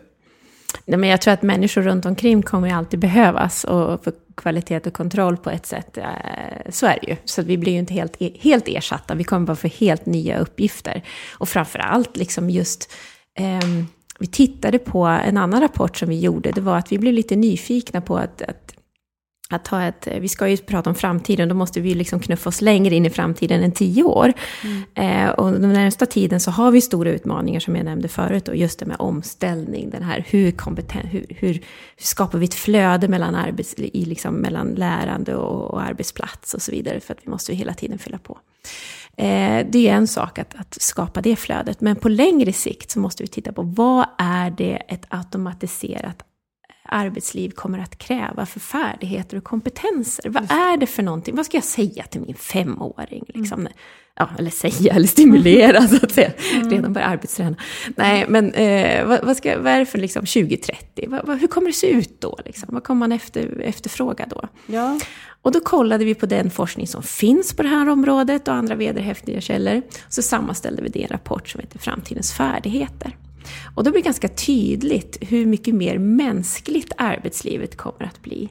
[0.85, 4.87] Nej, men jag tror att människor runt omkring kommer ju alltid behövas och för kvalitet
[4.87, 5.99] och kontroll på ett sätt.
[5.99, 6.05] Eh,
[6.71, 7.17] så är det ju.
[7.25, 9.15] Så vi blir ju inte helt, e, helt ersatta.
[9.15, 11.03] Vi kommer bara få helt nya uppgifter.
[11.33, 12.93] Och framför allt liksom just
[13.39, 13.87] ehm,
[14.19, 16.51] vi tittade på en annan rapport som vi gjorde.
[16.51, 18.78] Det var att vi blev lite nyfikna på att, att
[19.51, 22.61] att ha ett, vi ska ju prata om framtiden, då måste vi liksom knuffa oss
[22.61, 24.33] längre in i framtiden än tio år.
[24.95, 28.57] Eh, och den närmsta tiden så har vi stora utmaningar som jag nämnde förut, och
[28.57, 31.61] just det med omställning, den här hur, kompeten, hur, hur, hur
[31.99, 36.73] skapar vi ett flöde mellan, arbets, i liksom mellan lärande och, och arbetsplats och så
[36.73, 38.39] vidare, för att vi måste ju hela tiden fylla på.
[39.17, 42.99] Eh, det är en sak att, att skapa det flödet, men på längre sikt så
[42.99, 46.23] måste vi titta på vad är det ett automatiserat
[46.89, 50.29] arbetsliv kommer att kräva för färdigheter och kompetenser.
[50.29, 51.37] Vad är det för någonting?
[51.37, 53.25] Vad ska jag säga till min femåring?
[53.29, 53.69] Liksom?
[54.19, 56.33] Ja, eller säga, eller stimulera så att säga.
[56.65, 57.57] Redan börja arbetsträna.
[57.97, 61.05] Nej, men eh, vad, vad, ska, vad är det för liksom, 2030?
[61.09, 62.39] Vad, vad, hur kommer det se ut då?
[62.45, 62.69] Liksom?
[62.73, 64.49] Vad kommer man efter, efterfråga då?
[64.67, 65.01] Ja.
[65.43, 68.75] Och då kollade vi på den forskning som finns på det här området och andra
[68.75, 69.83] vederhäftiga källor.
[70.09, 73.17] Så sammanställde vi det i en rapport som heter Framtidens färdigheter.
[73.75, 78.49] Och då blir det ganska tydligt hur mycket mer mänskligt arbetslivet kommer att bli.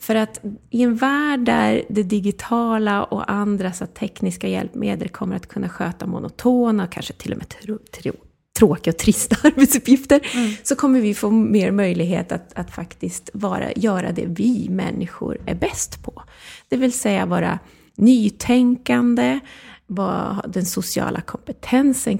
[0.00, 5.48] För att i en värld där det digitala och andra så tekniska hjälpmedel kommer att
[5.48, 8.12] kunna sköta monotona, kanske till och med tro, tro,
[8.58, 10.20] tråkiga och trista arbetsuppgifter,
[10.62, 15.54] så kommer vi få mer möjlighet att, att faktiskt vara, göra det vi människor är
[15.54, 16.22] bäst på.
[16.68, 17.58] Det vill säga vara
[17.96, 19.40] nytänkande,
[19.86, 22.18] vara, den sociala kompetensen,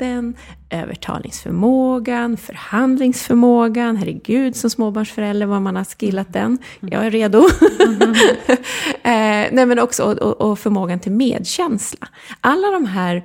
[0.00, 0.36] kreativiteten,
[0.70, 3.96] övertalningsförmågan, förhandlingsförmågan.
[3.96, 6.58] Herregud, som småbarnsförälder vad man har skillat den.
[6.80, 7.38] Jag är redo.
[9.02, 12.08] eh, nej, men också och, och förmågan till medkänsla.
[12.40, 13.22] Alla de här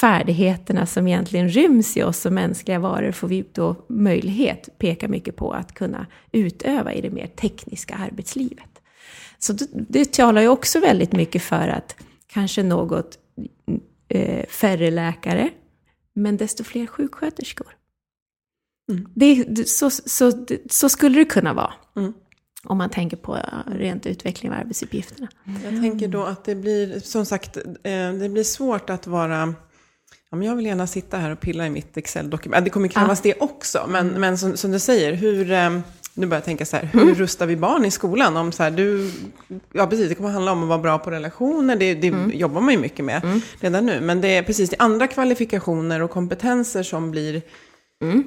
[0.00, 5.36] färdigheterna som egentligen ryms i oss som mänskliga varor får vi då möjlighet, peka mycket
[5.36, 8.68] på, att kunna utöva i det mer tekniska arbetslivet.
[9.38, 11.96] Så det, det talar ju också väldigt mycket för att
[12.32, 13.18] kanske något
[14.08, 15.50] eh, färre läkare,
[16.14, 17.76] men desto fler sjuksköterskor.
[18.90, 19.08] Mm.
[19.14, 21.72] Det, så, så, så skulle det kunna vara.
[21.96, 22.12] Mm.
[22.64, 25.28] Om man tänker på rent utveckling av arbetsuppgifterna.
[25.64, 29.54] Jag tänker då att det blir, som sagt, eh, det blir svårt att vara
[30.32, 32.64] Ja, men jag vill gärna sitta här och pilla i mitt Excel-dokument.
[32.64, 33.86] Det kommer krävas det också.
[33.88, 35.80] Men, men som, som du säger, hur, eh,
[36.14, 38.36] nu börjar jag tänka så här, hur rustar vi barn i skolan?
[38.36, 39.10] Om så här, du,
[39.72, 41.76] ja, precis, det kommer handla om att vara bra på relationer.
[41.76, 44.00] Det, det jobbar man ju mycket med redan nu.
[44.00, 47.42] Men det är precis det andra kvalifikationer och kompetenser som blir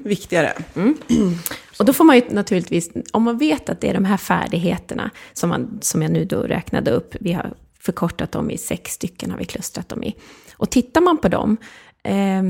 [0.04, 0.54] viktigare.
[1.80, 5.12] Och då får man ju naturligtvis, om man vet att det är de här färdigheterna
[5.34, 9.32] som, man, som jag nu då räknade upp, vi har förkortat dem i sex stycken,
[9.32, 10.15] har vi klustrat dem i.
[10.54, 11.58] Och tittar man på dem,
[12.04, 12.43] eh,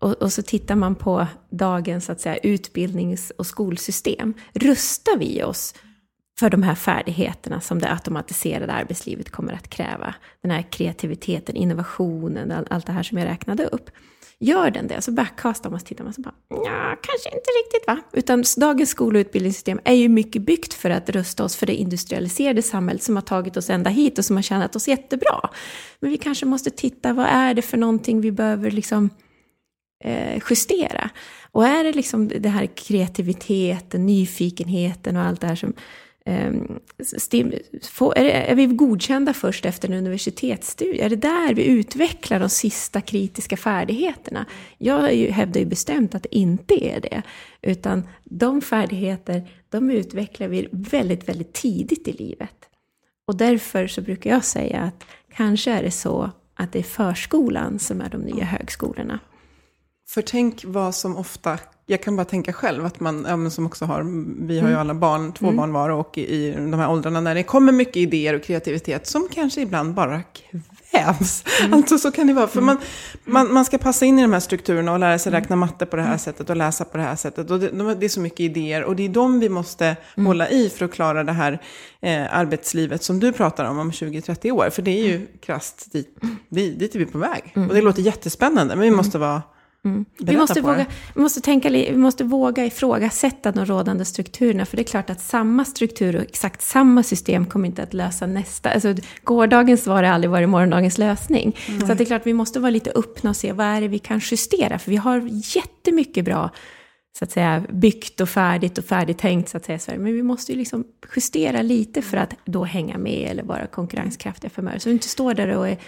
[0.00, 5.42] och, och, så tittar man på dagens så att säga, utbildnings och skolsystem, rustar vi
[5.42, 5.74] oss
[6.38, 10.14] för de här färdigheterna som det automatiserade arbetslivet kommer att kräva?
[10.42, 13.90] Den här kreativiteten, innovationen, all, allt det här som jag räknade upp.
[14.38, 17.86] Gör den det, så backcastar man och tittar man så bara, ja, kanske inte riktigt
[17.86, 17.98] va?
[18.12, 21.74] Utan dagens skol och utbildningssystem är ju mycket byggt för att rusta oss för det
[21.74, 25.50] industrialiserade samhället som har tagit oss ända hit och som har tjänat oss jättebra.
[26.00, 29.10] Men vi kanske måste titta, vad är det för någonting vi behöver liksom
[30.04, 31.10] Eh, justera?
[31.52, 35.72] Och är det liksom det här kreativiteten, nyfikenheten och allt det här som
[36.26, 36.78] ehm,
[37.16, 41.00] stim, få, är, är, vi godkända först efter en universitetsstudie?
[41.00, 44.46] Är det där vi utvecklar de sista kritiska färdigheterna?
[44.78, 47.22] Jag ju, hävdar ju bestämt att det inte är det.
[47.62, 52.56] Utan de färdigheter, de utvecklar vi väldigt, väldigt tidigt i livet.
[53.26, 57.78] Och därför så brukar jag säga att kanske är det så att det är förskolan
[57.78, 59.20] som är de nya högskolorna.
[60.14, 63.84] För tänk vad som ofta, jag kan bara tänka själv, att man, ja, som också
[63.84, 64.02] har,
[64.46, 64.80] vi har ju Mm.
[64.80, 67.96] alla barn, två barn var och i, i de här åldrarna när det kommer mycket
[67.96, 71.44] idéer och kreativitet som kanske ibland bara kvävs.
[71.60, 71.72] Mm.
[71.74, 72.78] Alltså så kan det vara, för man,
[73.24, 75.96] man, man ska passa in i de här strukturerna och lära sig räkna matte på
[75.96, 76.10] det Mm.
[76.10, 77.50] här sättet och läsa på det här sättet.
[77.50, 80.26] Och det, de- det är så mycket idéer och det är de vi måste Mm.
[80.26, 81.62] hålla i för att klara det här
[82.00, 84.70] eh, arbetslivet som du pratar om om 20-30 år.
[84.70, 86.16] För det är ju krasst dit,
[86.48, 87.52] dit, dit är vi på väg.
[87.54, 89.42] Och det låter jättespännande, men vi måste vara
[89.84, 90.04] Mm.
[90.18, 94.66] Vi måste, våga, vi, måste tänka, vi måste våga ifrågasätta de rådande strukturerna.
[94.66, 98.26] För det är klart att samma struktur och exakt samma system kommer inte att lösa
[98.26, 98.70] nästa.
[98.70, 101.56] Alltså, gårdagens svar har aldrig varit morgondagens lösning.
[101.86, 103.88] Så att det är klart vi måste vara lite öppna och se vad är det
[103.88, 104.78] vi kan justera.
[104.78, 106.50] För vi har jättemycket bra
[107.18, 109.98] så att säga, byggt och färdigt och färdigtänkt så att säga Sverige.
[109.98, 110.84] Men vi måste ju liksom
[111.16, 114.78] justera lite för att då hänga med eller vara konkurrenskraftiga framöver.
[114.78, 115.78] Så vi inte står där och är,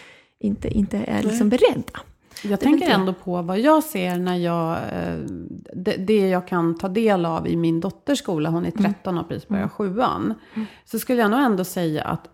[0.41, 2.01] inte, inte är liksom beredda.
[2.43, 5.17] Jag tänker ändå på vad jag ser när jag, eh,
[5.75, 8.93] det, det jag kan ta del av i min dotters skola, hon är Mm.
[8.93, 10.35] 13 och precis börjar sjuan.
[10.85, 12.29] Så skulle jag nog ändå säga att,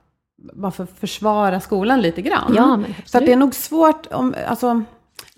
[0.53, 2.53] bara för att försvara skolan lite grann.
[2.57, 4.83] Ja, men för att det är nog svårt, om, alltså,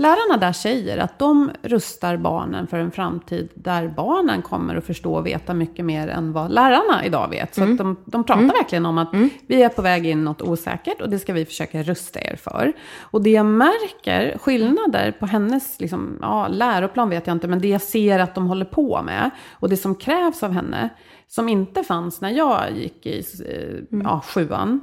[0.02, 5.14] lärarna där säger att de rustar barnen för en framtid där barnen kommer att förstå
[5.14, 7.54] och veta mycket mer än vad lärarna idag vet.
[7.54, 9.08] Så att de, de pratar verkligen om att
[9.46, 12.72] vi är på väg in något osäkert och det ska vi försöka rusta er för.
[13.00, 17.68] Och det jag märker, skillnader på hennes liksom, ja, läroplan vet jag inte, men det
[17.68, 20.88] jag ser att de håller på med och det som krävs av henne,
[21.28, 24.80] som inte fanns när jag gick i eh, ja, sjuan,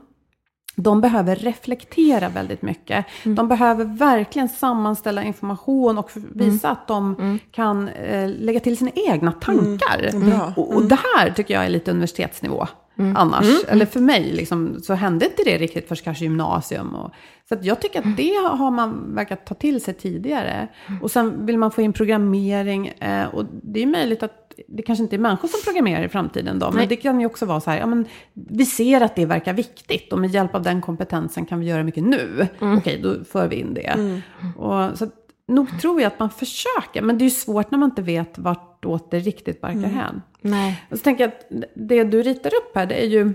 [0.84, 3.06] de behöver reflektera väldigt mycket.
[3.24, 9.32] De behöver verkligen sammanställa information och visa att de kan eh, lägga till sina egna
[9.32, 10.10] tankar.
[10.14, 10.54] bra.
[10.56, 12.68] Och, och det här tycker jag är lite universitetsnivå.
[13.16, 16.96] Annars, eller för mig, liksom, så hände inte det riktigt först kanske gymnasium.
[16.96, 17.12] Och,
[17.50, 20.68] så jag tycker att det har man verkat ta till sig tidigare.
[21.02, 22.88] Och sen vill man få in programmering.
[22.88, 26.60] Eh, och det är möjligt att det kanske inte är människor som programmerar i framtiden
[26.60, 26.66] då.
[26.66, 26.88] Men Nej.
[26.88, 30.14] det kan ju också vara så här, ja, men vi ser att det verkar viktigt.
[30.14, 32.48] Och med hjälp av den kompetensen kan vi göra mycket nu.
[32.60, 34.22] Okej, då för vi in det.
[34.58, 35.08] Och, så
[35.48, 37.02] nog tror jag att man försöker.
[37.02, 40.22] Men det är ju svårt när man inte vet vartåt det riktigt barkar hän.
[40.42, 40.86] Nej.
[40.90, 43.34] Och så tänker jag att det du ritar upp här, det är ju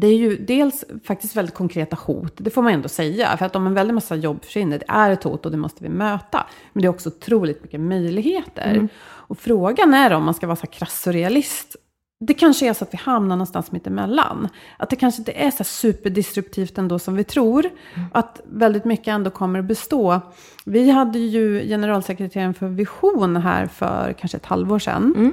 [0.00, 3.36] det är ju dels faktiskt väldigt konkreta hot, det får man ändå säga.
[3.36, 5.82] För att om en väldig massa jobb försvinner, det är ett hot och det måste
[5.82, 6.46] vi möta.
[6.72, 8.88] Men det är också otroligt mycket möjligheter.
[9.02, 11.76] Och frågan är om man ska vara så krass och realist.
[12.20, 14.48] Det kanske är så att vi hamnar någonstans mitt emellan.
[14.76, 17.70] Att det kanske inte är så superdisruptivt ändå som vi tror.
[18.12, 20.20] Att väldigt mycket ändå kommer att bestå.
[20.64, 25.32] Vi hade ju generalsekreteraren för Vision här för kanske ett halvår sedan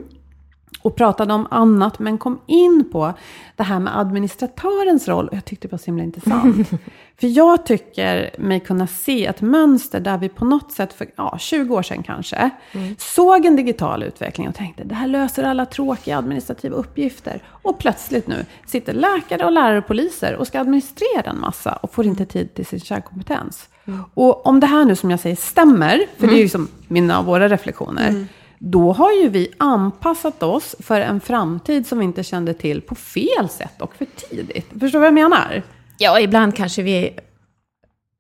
[0.84, 3.14] och pratade om annat, men kom in på
[3.56, 5.28] det här med administratörens roll.
[5.28, 6.70] Och jag tyckte det var så himla intressant.
[7.20, 11.38] för jag tycker mig kunna se ett mönster där vi på något sätt, för ja,
[11.40, 12.50] 20 år sedan kanske,
[12.98, 17.42] såg en digital utveckling och tänkte det här löser alla tråkiga administrativa uppgifter.
[17.48, 21.94] Och plötsligt nu sitter läkare och lärare och poliser och ska administrera en massa och
[21.94, 23.70] får inte tid till sin kärnkompetens.
[24.14, 27.20] Och om det här nu som jag säger stämmer, för det är ju som mina
[27.20, 28.26] och våra reflektioner,
[28.66, 32.96] då har ju vi anpassat oss för en framtid som vi inte kände till på
[32.96, 34.66] fel sätt och för tidigt.
[34.80, 35.64] Förstår du vad jag menar?
[35.98, 37.12] Ja, ibland kanske vi...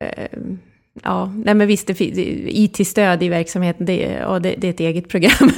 [0.03, 0.27] Eh,
[1.03, 5.32] ja, nej men visst, IT-stöd i verksamheten, det, är- det, det är ett eget program.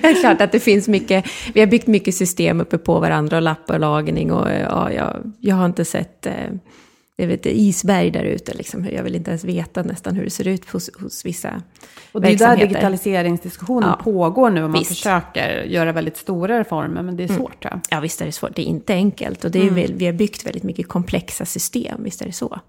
[0.00, 3.36] det är klart att det finns mycket, vi har byggt mycket system uppe på varandra
[3.36, 6.32] och lapp och lagning och ja, jag, jag har inte sett eh,
[7.20, 8.54] jag vet, isberg där ute.
[8.54, 8.86] Liksom.
[8.92, 11.62] Jag vill inte ens veta nästan hur det ser ut hos, hos vissa
[12.12, 14.04] Och det är där digitaliseringsdiskussionen Ja.
[14.04, 14.90] pågår nu och man Visst.
[14.90, 17.80] försöker göra väldigt stora reformer, men det är svårt tror jag.
[17.90, 18.56] Ja, visst är det svårt.
[18.56, 19.44] Det är inte enkelt.
[19.44, 22.60] Och det är väl, vi har byggt väldigt mycket komplexa system, visst är det så.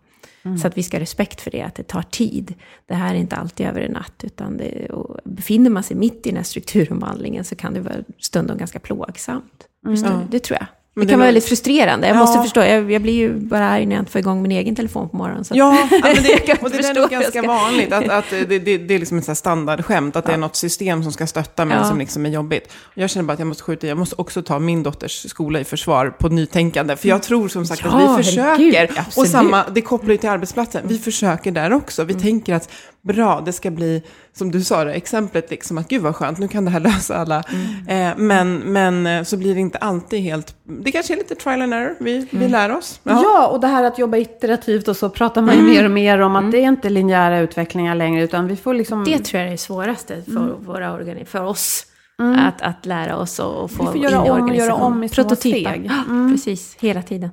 [0.62, 2.54] Så att vi ska ha respekt för det, att det tar tid.
[2.86, 4.24] Det här är inte alltid över en natt.
[4.24, 4.92] Utan det,
[5.24, 9.68] befinner man sig mitt i den här strukturomvandlingen så kan det vara stundom ganska plågsamt.
[9.88, 10.68] Visst, det, det tror jag.
[10.94, 12.08] Men det det kan var- vara väldigt frustrerande.
[12.08, 12.20] Jag Ja.
[12.20, 14.76] måste förstå, jag, jag blir ju bara arg när jag inte får igång min egen
[14.76, 15.44] telefon på morgonen.
[15.46, 17.94] Så Ja, ja men det, och det är ganska ska- vanligt.
[17.94, 21.12] Att, att det, det, det är liksom ett standardskämt, att det är något system som
[21.12, 21.84] ska stötta men Ja.
[21.84, 22.72] som liksom är jobbigt.
[22.94, 25.64] Jag känner bara att jag måste skjuta jag måste också ta min dotters skola i
[25.64, 26.96] försvar på nytänkande.
[26.96, 30.18] För jag tror som sagt Ja, att vi herregud, försöker, och samma, det kopplar ju
[30.18, 32.04] till arbetsplatsen, vi försöker där också.
[32.04, 32.70] Vi tänker att
[33.02, 36.48] bra, det ska bli, som du sa det, exemplet liksom att gud vad skönt, nu
[36.48, 37.44] kan det här lösa alla.
[37.88, 41.62] Eh, men, men eh, så blir det inte alltid helt, det kanske är lite trial
[41.62, 43.00] and error, vi, vi lär oss.
[43.04, 43.48] Ja.
[43.48, 46.36] och det här att jobba iterativt och så pratar man ju mer och mer om
[46.36, 49.04] att det är inte linjära utvecklingar längre, utan vi får liksom...
[49.04, 51.86] Det tror jag är det svåraste för, våra organi- för oss.
[52.20, 52.40] Mm.
[52.40, 55.04] Att, att lära oss och, och få får in göra i om och göra om
[55.04, 55.70] i små Prototypa.
[55.70, 55.92] steg.
[56.10, 56.32] Mm.
[56.32, 57.30] Precis, hela tiden.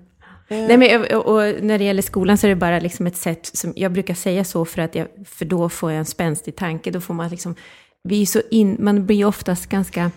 [0.49, 3.51] Nej, men, och, och när det gäller skolan så är det bara liksom ett sätt
[3.53, 6.91] som, jag brukar säga så för att jag, för då får jag en spänstig tanke,
[6.91, 7.55] då får man liksom,
[8.03, 10.11] vi är så in, man blir ju oftast ganska,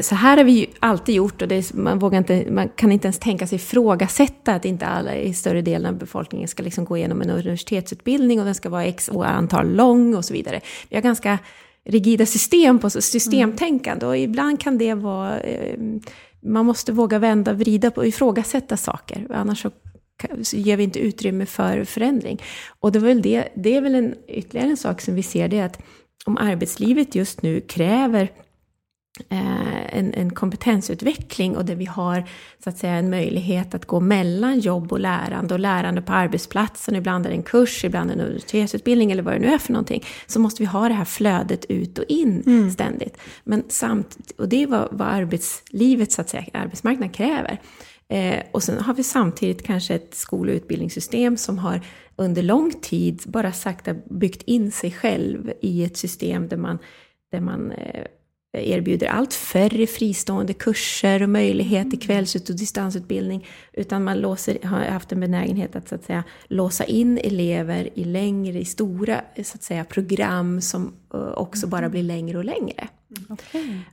[0.00, 2.92] så här har vi ju alltid gjort och det är, man, vågar inte, man kan
[2.92, 6.84] inte ens tänka sig ifrågasätta att inte alla i större delen av befolkningen ska liksom
[6.84, 10.60] gå igenom en universitetsutbildning och den ska vara x antal lång och så vidare.
[10.88, 11.38] Vi har ganska
[11.84, 15.78] rigida system på systemtänkande och ibland kan det vara, eh,
[16.44, 19.70] man måste våga vända, vrida på och ifrågasätta saker, annars så
[20.56, 22.42] ger vi inte utrymme för förändring.
[22.80, 25.48] Och det, var väl det, det är väl en, ytterligare en sak som vi ser,
[25.48, 25.82] det är att
[26.26, 28.32] om arbetslivet just nu kräver
[29.28, 32.28] en, en kompetensutveckling och där vi har
[32.64, 36.96] så att säga en möjlighet att gå mellan jobb och lärande och lärande på arbetsplatsen,
[36.96, 40.04] ibland är det en kurs, ibland en universitetsutbildning eller vad det nu är för någonting,
[40.26, 43.18] så måste vi ha det här flödet ut och in ständigt.
[43.44, 47.60] Men samt, och det är vad, vad arbetslivet, så att säga, arbetsmarknaden kräver.
[48.08, 51.80] Eh, och sen har vi samtidigt kanske ett skol och utbildningssystem som har
[52.16, 56.78] under lång tid bara sakta byggt in sig själv i ett system där man,
[57.32, 58.04] där man eh,
[58.54, 63.46] erbjuder allt färre fristående kurser och möjlighet till kvällsut och distansutbildning.
[63.72, 68.04] Utan man låser, har haft en benägenhet att, så att säga, låsa in elever i
[68.04, 72.88] längre, i stora så att säga, program som eh, också bara blir längre och längre.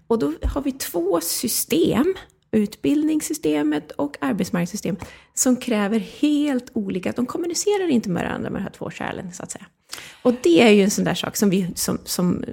[0.07, 2.13] Och då har vi två system,
[2.51, 8.71] utbildningssystemet och arbetsmarknadssystemet, som kräver helt olika, de kommunicerar inte med varandra med de här
[8.71, 9.65] två kärlen så att säga.
[10.21, 12.45] Och det är ju en sån där sak som vi som, som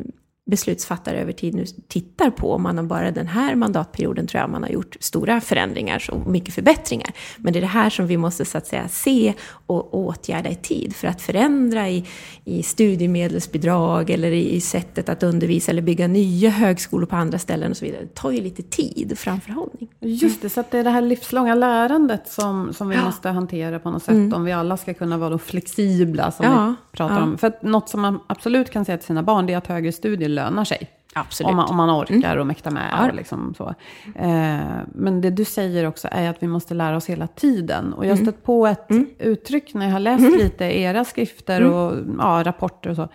[0.49, 2.53] beslutsfattare över tid nu tittar på.
[2.53, 6.27] Om man har bara den här mandatperioden tror jag man har gjort stora förändringar och
[6.27, 7.11] mycket förbättringar.
[7.37, 9.35] Men det är det här som vi måste så att säga se
[9.67, 12.07] och åtgärda i tid för att förändra i,
[12.45, 17.77] i studiemedelsbidrag eller i, sättet att undervisa eller bygga nya högskolor på andra ställen och
[17.77, 18.03] så vidare.
[18.03, 19.89] Det tar ju lite tid och framförhållning.
[20.01, 23.79] Just det, så att det är det här livslånga lärandet som, som vi måste hantera
[23.79, 24.35] på något sätt.
[24.35, 27.23] Om vi alla ska kunna vara flexibla som Ja, vi pratar ja.
[27.23, 27.39] om.
[27.39, 29.93] För att något som man absolut kan säga till sina barn det är att högre
[29.93, 30.91] studier lönar sig.
[31.15, 31.51] Absolut.
[31.51, 32.89] Om man, om man orkar och mäktar med.
[32.93, 33.09] Ja.
[33.09, 33.75] Och liksom så.
[34.15, 34.61] Eh,
[34.95, 37.93] men det du säger också är att vi måste lära oss hela tiden.
[37.93, 41.95] Och jag har stött på ett uttryck när jag har läst lite era skrifter och
[42.19, 43.09] ja, rapporter och så.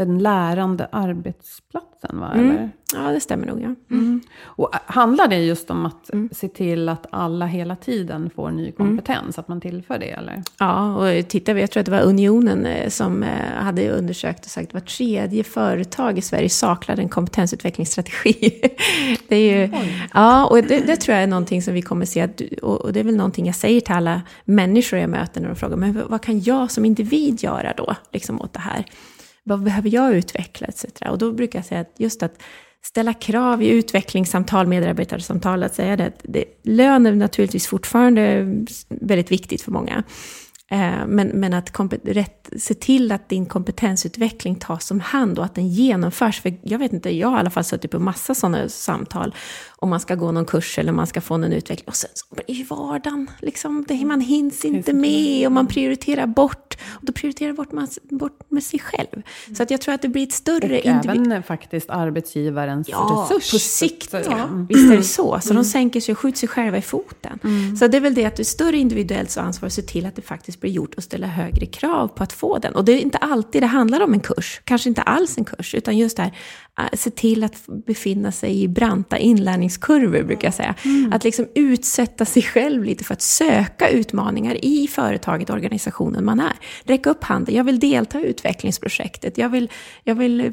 [0.00, 2.32] Den lärande arbetsplatsen, va?
[2.34, 2.70] Eller?
[2.94, 3.60] Ja, det stämmer nog.
[3.60, 3.74] Ja.
[4.42, 9.38] Och handlar det just om att se till att alla hela tiden får ny kompetens?
[9.38, 10.42] Att man tillför det, eller?
[10.58, 14.44] Ja, och tittar vi, jag tror att det var Unionen eh, som eh, hade undersökt
[14.44, 18.60] och sagt att var tredje företag i Sverige saknade en kompetensutvecklingsstrategi.
[19.28, 19.72] det är ju,
[20.14, 23.00] ja, och det, det tror jag är någonting som vi kommer se, att, och det
[23.00, 26.22] är väl någonting jag säger till alla människor jag möter när de frågar, men vad
[26.22, 28.84] kan jag som individ göra då, liksom åt det här?
[29.44, 30.84] Vad behöver jag utveckla, etc.
[31.10, 32.42] Och då brukar jag säga att just att
[32.82, 38.46] ställa krav i utvecklingssamtal, medarbetarsamtal, att säga det, det, lön är naturligtvis fortfarande
[38.88, 40.02] väldigt viktigt för många.
[40.70, 41.72] Eh, men, men att
[42.04, 46.40] rätt, se till att din kompetensutveckling tas om hand och att den genomförs.
[46.40, 49.34] För jag vet inte, jag har i alla fall suttit på massa sådana samtal.
[49.76, 51.88] Om man ska gå någon kurs eller man ska få någon utveckling.
[51.88, 56.76] Och sen så i vardagen, liksom, det, man hinns inte med och man prioriterar bort.
[56.88, 59.22] Och då prioriterar bort man bort med sig själv.
[59.56, 63.28] Så att jag tror att det blir ett större Och även eh, faktiskt arbetsgivarens Ja,
[63.30, 63.52] resurs.
[63.52, 64.10] på sikt.
[64.10, 64.16] Så.
[64.16, 64.66] Mm.
[64.66, 65.40] Visst är det så.
[65.42, 67.38] Så de sänker sig och skjuter sig själva i foten.
[67.78, 70.16] Så det är väl det att det är större individuellt ansvar att se till att
[70.16, 72.74] det faktiskt blir gjort och ställa högre krav på att få den.
[72.74, 75.74] Och det är inte alltid det handlar om en kurs, kanske inte alls en kurs,
[75.74, 76.32] utan just det här,
[76.78, 80.74] äh, se till att befinna sig i branta inlärningskurvor, brukar jag säga.
[81.12, 86.52] Att liksom utsätta sig själv lite för att söka utmaningar i företaget, organisationen man är.
[86.84, 89.70] Räcka upp handen, jag vill delta i utvecklingsprojektet, jag vill,
[90.04, 90.52] jag vill eh,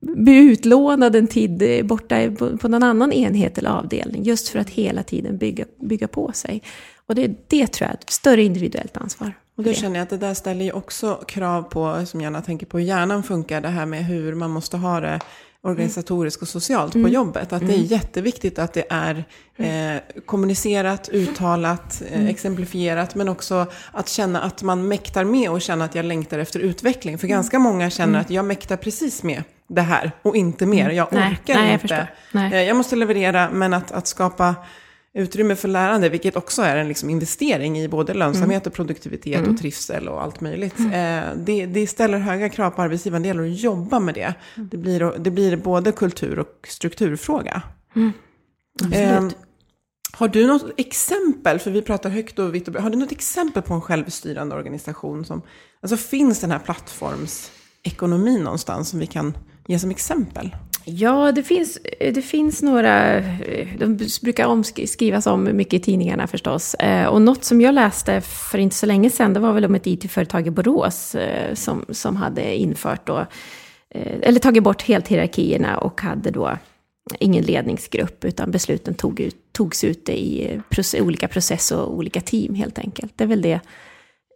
[0.00, 4.58] bli utlånad en tid eh, borta på, på någon annan enhet eller avdelning, just för
[4.58, 6.62] att hela tiden bygga, bygga på sig.
[7.08, 9.32] Och det, det tror jag är ett större individuellt ansvar.
[9.56, 12.66] Och då känner jag att det där ställer ju också krav på, som gärna tänker
[12.66, 15.20] på hur hjärnan funkar, det här med hur man måste ha det
[15.66, 17.52] organisatoriskt och socialt på jobbet.
[17.52, 19.24] Att det är jätteviktigt att det är
[19.56, 25.84] eh, kommunicerat, uttalat, eh, exemplifierat, men också att känna att man mäktar med och känna
[25.84, 27.18] att jag längtar efter utveckling.
[27.18, 30.90] För ganska många känner att jag mäktar precis med det här och inte mer.
[30.90, 32.08] Jag Nej, orkar nej, jag inte.
[32.32, 32.52] Nej.
[32.52, 34.54] Eh, jag måste leverera, men att, att skapa
[35.16, 39.50] utrymme för lärande, vilket också är en liksom investering i både lönsamhet och produktivitet Mm.
[39.50, 40.80] och trivsel och allt möjligt.
[40.80, 44.34] Eh, det, det ställer höga krav på arbetsgivaren, det gäller att jobba med det.
[44.54, 47.62] Det blir, det blir både kultur och strukturfråga.
[48.92, 49.28] Eh,
[50.12, 53.62] har du något exempel, för vi pratar högt och vitt och har du något exempel
[53.62, 55.42] på en självstyrande organisation som,
[55.80, 59.36] alltså finns den här plattformsekonomin någonstans som vi kan
[59.66, 60.56] ge som exempel?
[60.88, 66.26] Ja, det finns, eh, det finns några, eh, de brukar omskrivas om mycket i tidningarna
[66.26, 66.74] förstås.
[66.74, 69.74] Eh, och något som jag läste för inte så länge sedan, det var väl om
[69.74, 71.16] ett IT-företag i Borås
[71.54, 73.26] som, som hade infört då,
[74.20, 76.58] eller tagit bort helt hierarkierna och hade då
[77.18, 80.60] ingen ledningsgrupp, utan besluten tog ut, togs ute i
[81.00, 83.12] olika process och olika team helt enkelt.
[83.16, 83.60] Det är väl det.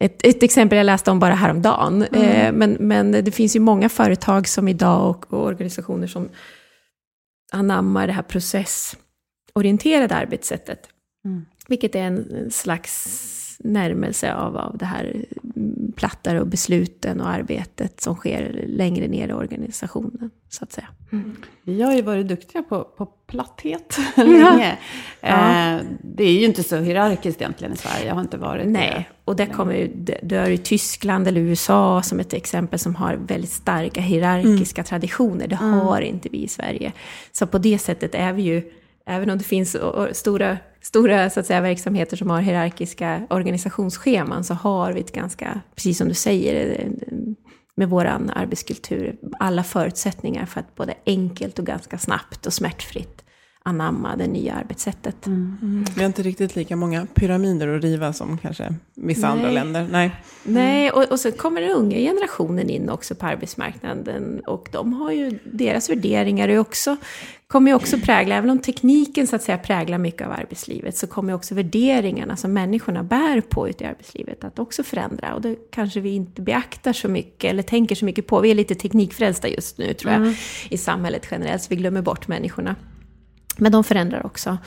[0.04, 2.02] Ett, ett exempel jag läste om bara häromdagen.
[2.02, 6.28] Eh, men, men det finns ju många företag som idag och, och organisationer som
[7.52, 10.88] anammar det här processorienterade arbetssättet.
[11.68, 15.24] Vilket är en slags närmelse av, av det här
[15.56, 20.88] mm, plattare och besluten och arbetet som sker längre ner i organisationen, så att säga.
[21.62, 24.78] Vi har ju varit duktiga på, på platthet länge.
[25.20, 25.28] Ja.
[25.28, 28.06] Eh, det är ju inte så hierarkiskt egentligen i Sverige.
[28.06, 29.88] Jag har inte varit Nej, och det kommer ju,
[30.22, 35.46] du har ju Tyskland eller USA som ett exempel som har väldigt starka hierarkiska traditioner.
[35.46, 36.92] Det har inte vi i Sverige.
[37.32, 38.72] Så på det sättet är vi ju,
[39.06, 39.76] även om det finns
[40.12, 45.60] stora, stora så att säga, verksamheter som har hierarkiska organisationsscheman, så har vi ett ganska,
[45.74, 47.08] precis som du säger, eh,
[47.74, 53.19] med vår arbetskultur, alla förutsättningar för att både enkelt och ganska snabbt och smärtfritt
[53.62, 55.26] anamma det nya arbetssättet.
[55.94, 59.54] Vi har inte riktigt lika många pyramider att riva som kanske vissa andra Nej.
[59.54, 59.88] länder.
[59.90, 60.10] Nej.
[60.42, 65.12] Nej, och, och så kommer den unga generationen in också på arbetsmarknaden och de har
[65.12, 66.96] ju, deras värderingar är också,
[67.46, 71.06] kommer ju också prägla, även om tekniken så att säga präglar mycket av arbetslivet, så
[71.06, 75.34] kommer också värderingarna som människorna bär på ute i arbetslivet att också förändra.
[75.34, 78.40] Och det kanske vi inte beaktar så mycket, eller tänker så mycket på.
[78.40, 80.34] Vi är lite teknikfrälsta just nu, tror jag,
[80.68, 82.76] i samhället generellt, så vi glömmer bort människorna.
[83.60, 84.58] Men de förändrar också.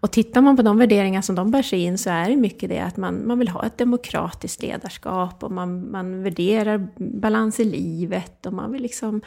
[0.00, 2.68] Och tittar man på de värderingar som de bär sig in så är det mycket
[2.68, 7.64] det att man, man vill ha ett demokratiskt ledarskap och man, man värderar balans i
[7.64, 9.22] livet och man vill liksom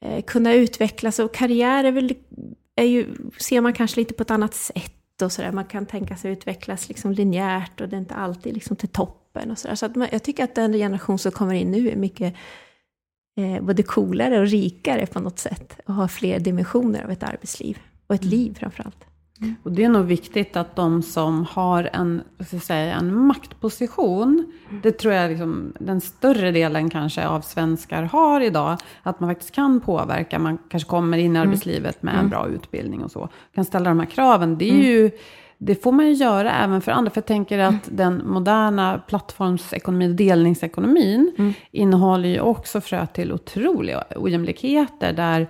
[0.00, 1.18] eh, kunna utvecklas.
[1.18, 2.14] Och karriär är väl,
[2.76, 3.06] är ju,
[3.38, 5.52] ser man kanske lite på ett annat sätt och sådär.
[5.52, 9.50] Man kan tänka sig utvecklas liksom linjärt och det är inte alltid liksom till toppen
[9.50, 9.74] och sådär.
[9.74, 12.34] Så att man, jag tycker att den generation som kommer in nu är mycket
[13.36, 17.78] eh, både coolare och rikare på något sätt och har fler dimensioner av ett arbetsliv.
[18.12, 19.04] Och ett liv framförallt.
[19.62, 24.52] Och det är nog viktigt att de som har en, ska jag säga, en maktposition,
[24.82, 29.54] det tror jag liksom, den större delen kanske av svenskar har idag, att man faktiskt
[29.54, 33.64] kan påverka, man kanske kommer in i arbetslivet med en bra utbildning och så, kan
[33.64, 34.58] ställa de här kraven.
[34.58, 35.10] Det är ju
[35.58, 37.10] det får man ju göra även för andra.
[37.10, 45.12] För jag tänker att den moderna plattformsekonomin, delningsekonomin, innehåller ju också frö till otroliga ojämlikheter.
[45.12, 45.46] Där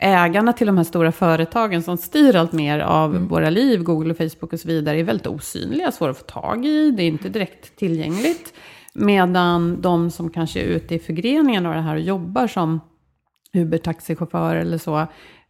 [0.00, 4.16] ägarna till de här stora företagen som styr allt mer av våra liv, Google och
[4.16, 7.28] Facebook och så vidare, är väldigt osynliga, svåra att få tag i, det är inte
[7.28, 8.54] direkt tillgängligt.
[8.94, 12.80] Medan de som kanske är ute i förgreningen av det här och jobbar som
[13.52, 15.06] Uber-taxichaufför eller så,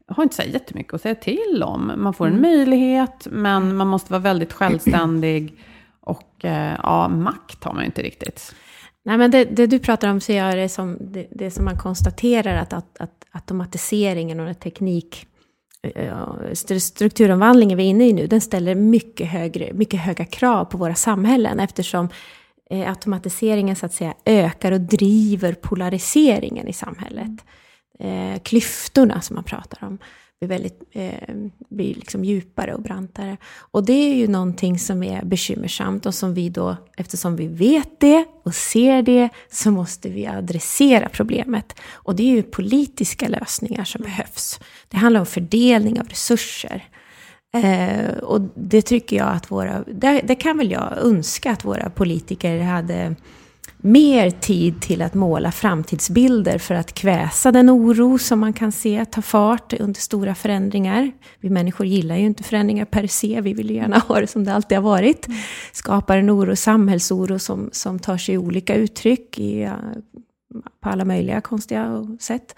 [0.08, 1.92] har inte så jättemycket att säga till om.
[1.96, 5.58] Man får en möjlighet, men man måste vara väldigt självständig.
[6.00, 8.54] Och eh, ja, makt har man ju inte riktigt.
[9.06, 11.78] Nej, men det, det du pratar om ser jag det som det, det som man
[11.78, 15.26] konstaterar att, att, att automatiseringen och teknik
[15.82, 20.64] eh, eh, strukturomvandlingen vi är inne i nu, den ställer mycket, högre, mycket höga krav
[20.64, 22.08] på våra samhällen eftersom
[22.70, 27.44] eh, automatiseringen så att säga ökar och driver polariseringen i samhället.
[27.98, 29.98] Eh, klyftorna som man pratar om
[30.40, 31.34] blir, väldigt, eh,
[31.68, 33.36] blir liksom djupare och brantare.
[33.58, 38.00] Och det är ju någonting som är bekymmersamt och som vi då, eftersom vi vet
[38.00, 41.80] det och ser det, så måste vi adressera problemet.
[41.92, 44.60] Och det är ju politiska lösningar som behövs.
[44.88, 46.88] Det handlar om fördelning av resurser.
[47.54, 51.90] Eh, och det tycker jag att våra, det, det kan väl jag önska att våra
[51.90, 53.16] politiker hade
[53.78, 59.04] mer tid till att måla framtidsbilder för att kväsa den oro som man kan se
[59.04, 61.12] ta fart under stora förändringar.
[61.40, 64.44] Vi människor gillar ju inte förändringar per se, vi vill ju gärna ha det som
[64.44, 65.26] det alltid har varit.
[65.72, 69.76] Skapar en oro, samhällsoro som, som tar sig olika uttryck i, ja,
[70.80, 72.54] på alla möjliga konstiga sätt.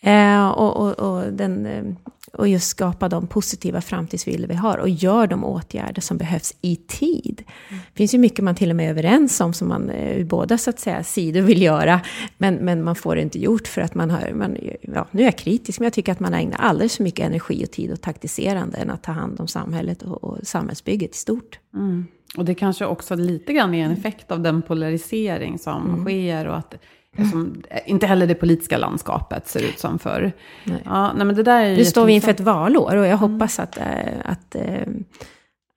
[0.00, 1.84] Eh, och, och, och den, eh,
[2.32, 6.76] och just skapa de positiva framtidsbilder vi har och gör de åtgärder som behövs i
[6.76, 7.44] tid.
[7.68, 10.58] Det finns ju mycket man till och med är överens om som man eh, båda
[10.58, 12.00] så att säga sidor vill göra,
[12.38, 15.24] men, men man får det inte gjort för att man har, man, ja, nu är
[15.24, 18.02] jag kritisk, men jag tycker att man ägnar alldeles för mycket energi och tid åt
[18.02, 21.58] taktiserande än att ta hand om samhället och, och samhällsbygget i stort.
[21.74, 22.06] Mm.
[22.36, 26.04] Och det kanske också lite grann är en effekt av den polarisering som Mm.
[26.04, 26.74] sker och att
[27.16, 30.32] som, inte heller det politiska landskapet ser ut som förr.
[30.64, 30.82] Nej.
[30.84, 33.58] Ja, nej, men det där är Nu står vi inför ett valår och jag hoppas
[33.58, 33.84] att, eh,
[34.24, 34.86] att, eh,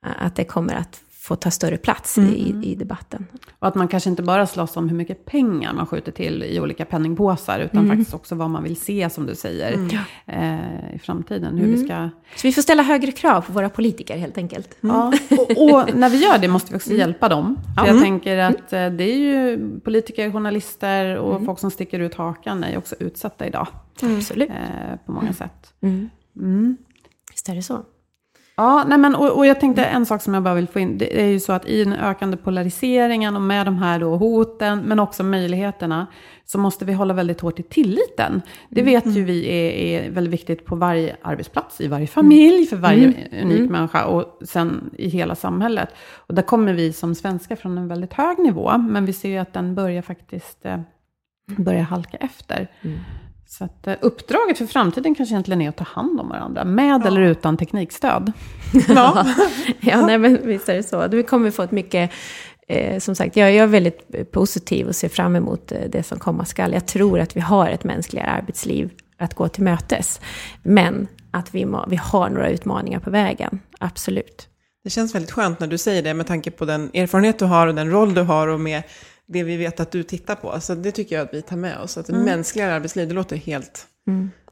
[0.00, 3.26] att det kommer att få ta större plats i, i debatten.
[3.58, 6.60] Och att man kanske inte bara slåss om hur mycket pengar man skjuter till i
[6.60, 7.96] olika penningpåsar, utan Mm.
[7.96, 9.72] faktiskt också vad man vill se, som du säger,
[10.26, 11.54] eh, i framtiden.
[11.58, 11.78] Hur Mm.
[11.80, 12.08] vi ska...
[12.36, 14.76] Så vi får ställa högre krav på våra politiker helt enkelt.
[14.80, 17.56] Ja, och, och när vi gör det måste vi också hjälpa dem.
[17.78, 18.02] För jag Mm.
[18.02, 21.46] tänker att eh, det är ju politiker, journalister och Mm.
[21.46, 23.66] folk som sticker ut hakan är ju också utsatta idag.
[24.02, 24.50] Absolut.
[24.50, 25.72] Eh, på många sätt.
[25.80, 26.10] Mm.
[26.36, 26.76] Mm.
[27.32, 27.82] Visst är det så.
[28.56, 30.98] Ja, nej men, och, och jag tänkte en sak som jag bara vill få in.
[30.98, 34.78] Det är ju så att i den ökande polariseringen och med de här då hoten,
[34.78, 36.06] men också möjligheterna,
[36.44, 38.42] så måste vi hålla väldigt hårt i tilliten.
[38.68, 42.76] Det vet ju vi är, är väldigt viktigt på varje arbetsplats, i varje familj, för
[42.76, 45.88] varje unik människa och sen i hela samhället.
[46.16, 49.38] Och där kommer vi som svenskar från en väldigt hög nivå, men vi ser ju
[49.38, 50.80] att den börjar faktiskt eh,
[51.56, 52.68] börjar halka efter.
[53.46, 57.06] Så att, eh, uppdraget för framtiden kanske egentligen är att ta hand om varandra, med
[57.06, 58.32] eller utan teknikstöd.
[58.88, 59.26] Ja.
[59.80, 61.06] ja, nej, men visst är det så.
[61.06, 62.10] Du kommer få ett mycket...
[62.68, 66.18] Eh, som sagt, jag, jag är väldigt positiv och ser fram emot eh, det som
[66.18, 66.72] komma skall.
[66.72, 70.20] Jag tror att vi har ett mänskligare arbetsliv att gå till mötes.
[70.62, 74.48] Men att vi, må, vi har några utmaningar på vägen, absolut.
[74.84, 77.66] Det känns väldigt skönt när du säger det med tanke på den erfarenhet du har
[77.66, 78.82] och den roll du har och med
[79.26, 80.60] det vi vet att du tittar på.
[80.60, 81.98] Så det tycker jag att vi tar med oss.
[81.98, 82.22] Att Mm.
[82.24, 83.86] mänskligare arbetsliv, det låter helt...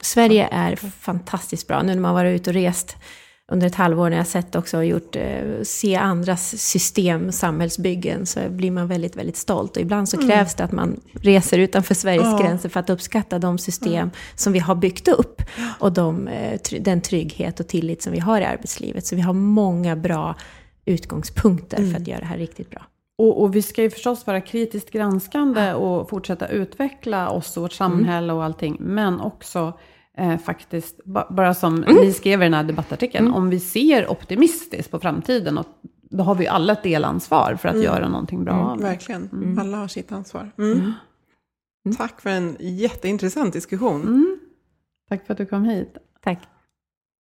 [0.00, 1.82] Sverige är fantastiskt bra.
[1.82, 2.96] Nu när man varit ute och rest
[3.52, 8.40] under ett halvår när jag sett också och gjort, eh, se andras system, samhällsbyggen, så
[8.50, 9.76] blir man väldigt, väldigt stolt.
[9.76, 12.38] Och ibland så krävs det att man reser utanför Sveriges Ja.
[12.42, 15.42] gränser för att uppskatta de system som vi har byggt upp.
[15.78, 19.06] Och de, eh, den trygghet och tillit som vi har i arbetslivet.
[19.06, 20.34] Så vi har många bra
[20.84, 22.82] utgångspunkter för att göra det här riktigt bra.
[23.22, 27.72] Och, och vi ska ju förstås vara kritiskt granskande och fortsätta utveckla oss och vårt
[27.72, 28.76] samhälle och allting.
[28.80, 29.78] Men också
[30.18, 34.90] eh, faktiskt, ba, bara som ni skrev i den här debattartikeln, om vi ser optimistiskt
[34.90, 35.66] på framtiden, och,
[36.02, 38.84] då har vi alla ett delansvar för att göra någonting bra av det.
[38.84, 39.58] Verkligen.
[39.60, 40.50] Alla har sitt ansvar.
[40.58, 40.92] Mm.
[41.98, 44.02] Tack för en jätteintressant diskussion.
[44.02, 44.38] Mm.
[45.08, 45.96] Tack för att du kom hit.
[46.22, 46.38] Tack.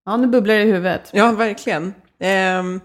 [0.04, 1.10] Ja, nu bubblar det i huvudet.
[1.12, 1.94] Ja, verkligen.
[2.18, 2.80] Ehm,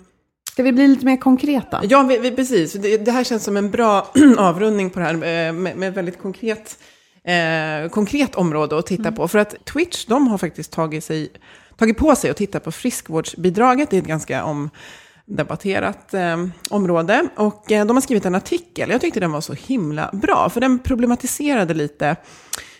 [0.57, 1.81] Ska vi bli lite mer konkreta?
[1.89, 2.73] ja, vi, vi, precis.
[2.73, 6.19] Det, det här känns som en bra avrundning på det här eh, med, med väldigt
[6.19, 6.79] konkret,
[7.23, 9.27] eh, konkret område att titta på.
[9.27, 11.29] För att Twitch, de har faktiskt tagit, sig,
[11.75, 13.89] tagit på sig att titta på friskvårdsbidraget.
[13.89, 17.27] Det är ett ganska omdebatterat eh, område.
[17.35, 18.89] Och eh, de har skrivit en artikel.
[18.89, 20.49] Jag tyckte den var så himla bra.
[20.49, 22.15] För den problematiserade lite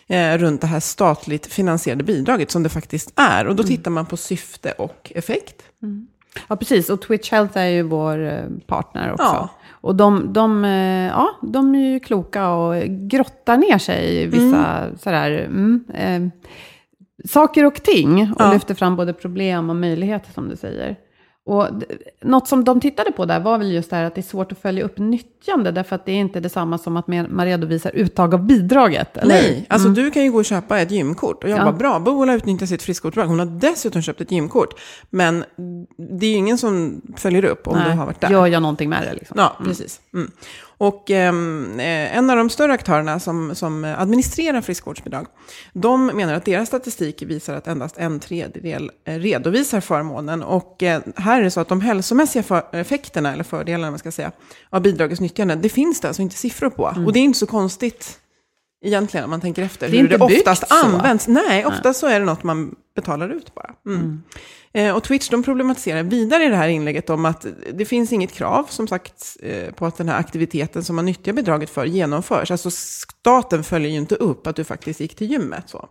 [0.06, 3.46] eh, runt det här statligt finansierade bidraget som det faktiskt är.
[3.46, 5.62] Och då tittar man på syfte och effekt.
[6.48, 6.90] Ja, precis.
[6.90, 9.24] Och Twitch Health är ju vår eh, partner också.
[9.24, 9.48] Ja.
[9.80, 14.86] Och de, de, eh, ja, de är ju kloka och grottar ner sig i vissa
[14.98, 16.22] sådär, mm, eh,
[17.28, 18.20] saker och ting.
[18.32, 18.52] Och Ja.
[18.52, 20.96] lyfter fram både problem och möjligheter som du säger.
[21.48, 21.68] Och
[22.20, 24.52] något som de tittade på där var väl just det här att det är svårt
[24.52, 25.70] att följa upp nyttjande.
[25.70, 29.16] Därför att det är inte detsamma som att man redovisar uttag av bidraget.
[29.16, 29.34] Eller?
[29.34, 31.44] Nej, alltså du kan ju gå och köpa ett gymkort.
[31.44, 31.64] Och jag Ja.
[31.64, 33.26] bara, bra, Bola utnyttjar sitt friskkortsbidrag.
[33.28, 34.80] Hon har dessutom köpt ett gymkort.
[35.10, 35.44] Men
[35.96, 38.30] det är ju ingen som följer upp om Nej, du har varit där.
[38.30, 39.38] Gör jag någonting med det liksom?
[39.38, 40.00] Ja, precis.
[40.14, 40.30] Mm.
[40.78, 45.26] Och ehm, eh, en av de större aktörerna som, som administrerar friskvårdsbidrag,
[45.72, 50.42] de menar att deras statistik visar att endast en tredjedel eh, redovisar förmånen.
[50.42, 54.12] Och eh, här är det så att de hälsomässiga för, effekterna, eller fördelarna man ska
[54.12, 54.32] säga,
[54.70, 56.94] av bidragets nyttjande, det finns det alltså inte siffror på.
[57.06, 58.18] Och det är inte så konstigt
[58.84, 59.86] egentligen om man tänker efter.
[59.86, 59.92] Mm.
[59.92, 60.74] Det är hur inte det oftast så.
[60.86, 61.28] används.
[61.28, 63.70] Nej, oftast så är det något man betalar ut bara.
[63.86, 64.22] Mm.
[64.72, 68.32] Eh, Och Twitch de problematiserar vidare i det här inlägget om att det finns inget
[68.32, 72.50] krav, som sagt, eh, på att den här aktiviteten som man nyttjar bidraget för genomförs.
[72.50, 75.68] Alltså staten följer ju inte upp att du faktiskt gick till gymmet.
[75.68, 75.88] Så.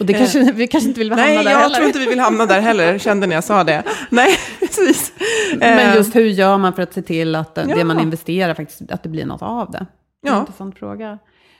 [0.00, 1.34] Och det kanske, vi kanske inte vill hamna Eh.
[1.34, 1.74] Nej, där jag heller.
[1.74, 3.82] tror inte vi vill hamna där heller, kände när jag sa det.
[4.10, 5.12] Nej, precis.
[5.58, 7.84] Men Eh, just hur gör man för att se till att det Ja.
[7.84, 9.86] man investerar, faktiskt, att det blir något av det?
[10.22, 10.40] Det är en Ja.
[10.40, 11.18] intressant fråga.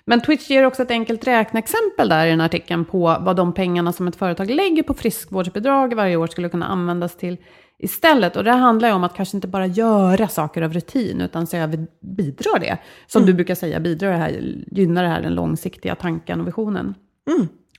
[0.08, 3.92] Men Twitch ger också ett enkelt räkneexempel där i den artikeln på vad de pengarna
[3.92, 7.36] som ett företag lägger på friskvårdsbidrag varje år skulle kunna användas till
[7.78, 8.36] istället.
[8.36, 11.58] Och det handlar ju om att kanske inte bara göra saker av rutin, utan se
[11.58, 12.78] över, bidrar det?
[13.06, 16.94] Som du brukar säga, bidrar det här, gynnar det här den långsiktiga tanken och visionen?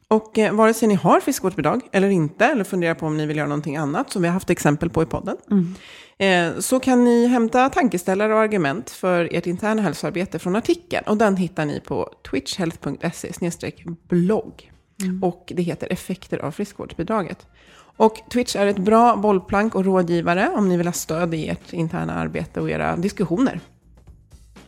[0.07, 3.37] Och eh, vare sig ni har friskvårdsbidrag eller inte, eller funderar på om ni vill
[3.37, 5.57] göra någonting annat, som vi har haft exempel på i podden, eh,
[6.59, 11.03] så kan ni hämta tankeställare och argument för ert interna hälsoarbete från artikeln.
[11.07, 13.31] Och den hittar ni på twitchhealth.se
[14.09, 14.71] blogg.
[15.21, 17.47] Och det heter Effekter av friskvårdsbidraget.
[17.97, 21.73] Och Twitch är ett bra bollplank och rådgivare om ni vill ha stöd i ert
[21.73, 23.59] interna arbete och era diskussioner.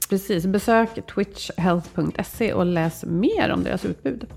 [0.09, 4.27] Precis, besök twitchhealth.se och läs mer om deras utbud.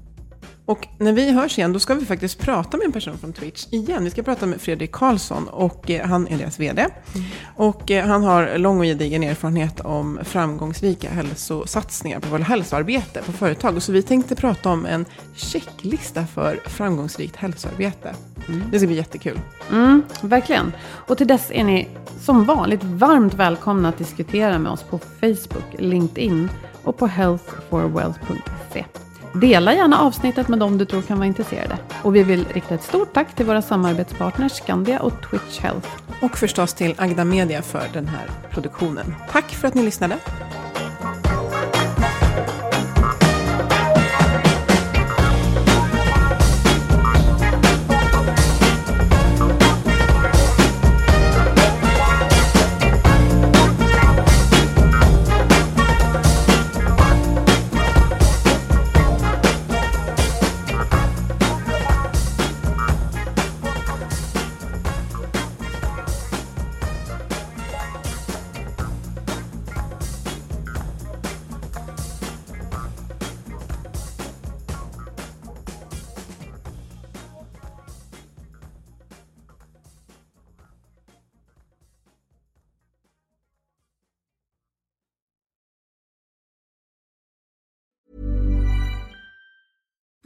[0.67, 3.67] Och när vi hörs igen, då ska vi faktiskt prata med en person från Twitch
[3.71, 4.05] igen.
[4.05, 6.87] Vi ska prata med Fredrik Karlsson och eh, han är deras VD.
[7.57, 13.33] Och eh, han har lång och gedigen erfarenhet om framgångsrika hälsosatsningar på vårt hälsoarbete på
[13.33, 13.77] företag.
[13.77, 15.05] Och så vi tänkte prata om en
[15.37, 18.15] checklista för framgångsrikt hälsoarbete.
[18.71, 19.41] Det ska bli jättekul.
[19.71, 20.73] Mm, verkligen.
[20.83, 21.89] Och till dess är ni
[22.21, 26.49] som vanligt varmt välkomna att diskutera med oss på Facebook, LinkedIn
[26.85, 28.85] och på healthforwealth.se.
[29.35, 31.79] Dela gärna avsnittet med dem du tror kan vara intresserade.
[32.03, 35.89] Och vi vill rikta ett stort tack till våra samarbetspartners Skandia och Twitch Health.
[36.21, 39.15] Och förstås till Agda Media för den här produktionen.
[39.31, 40.19] Tack för att ni lyssnade.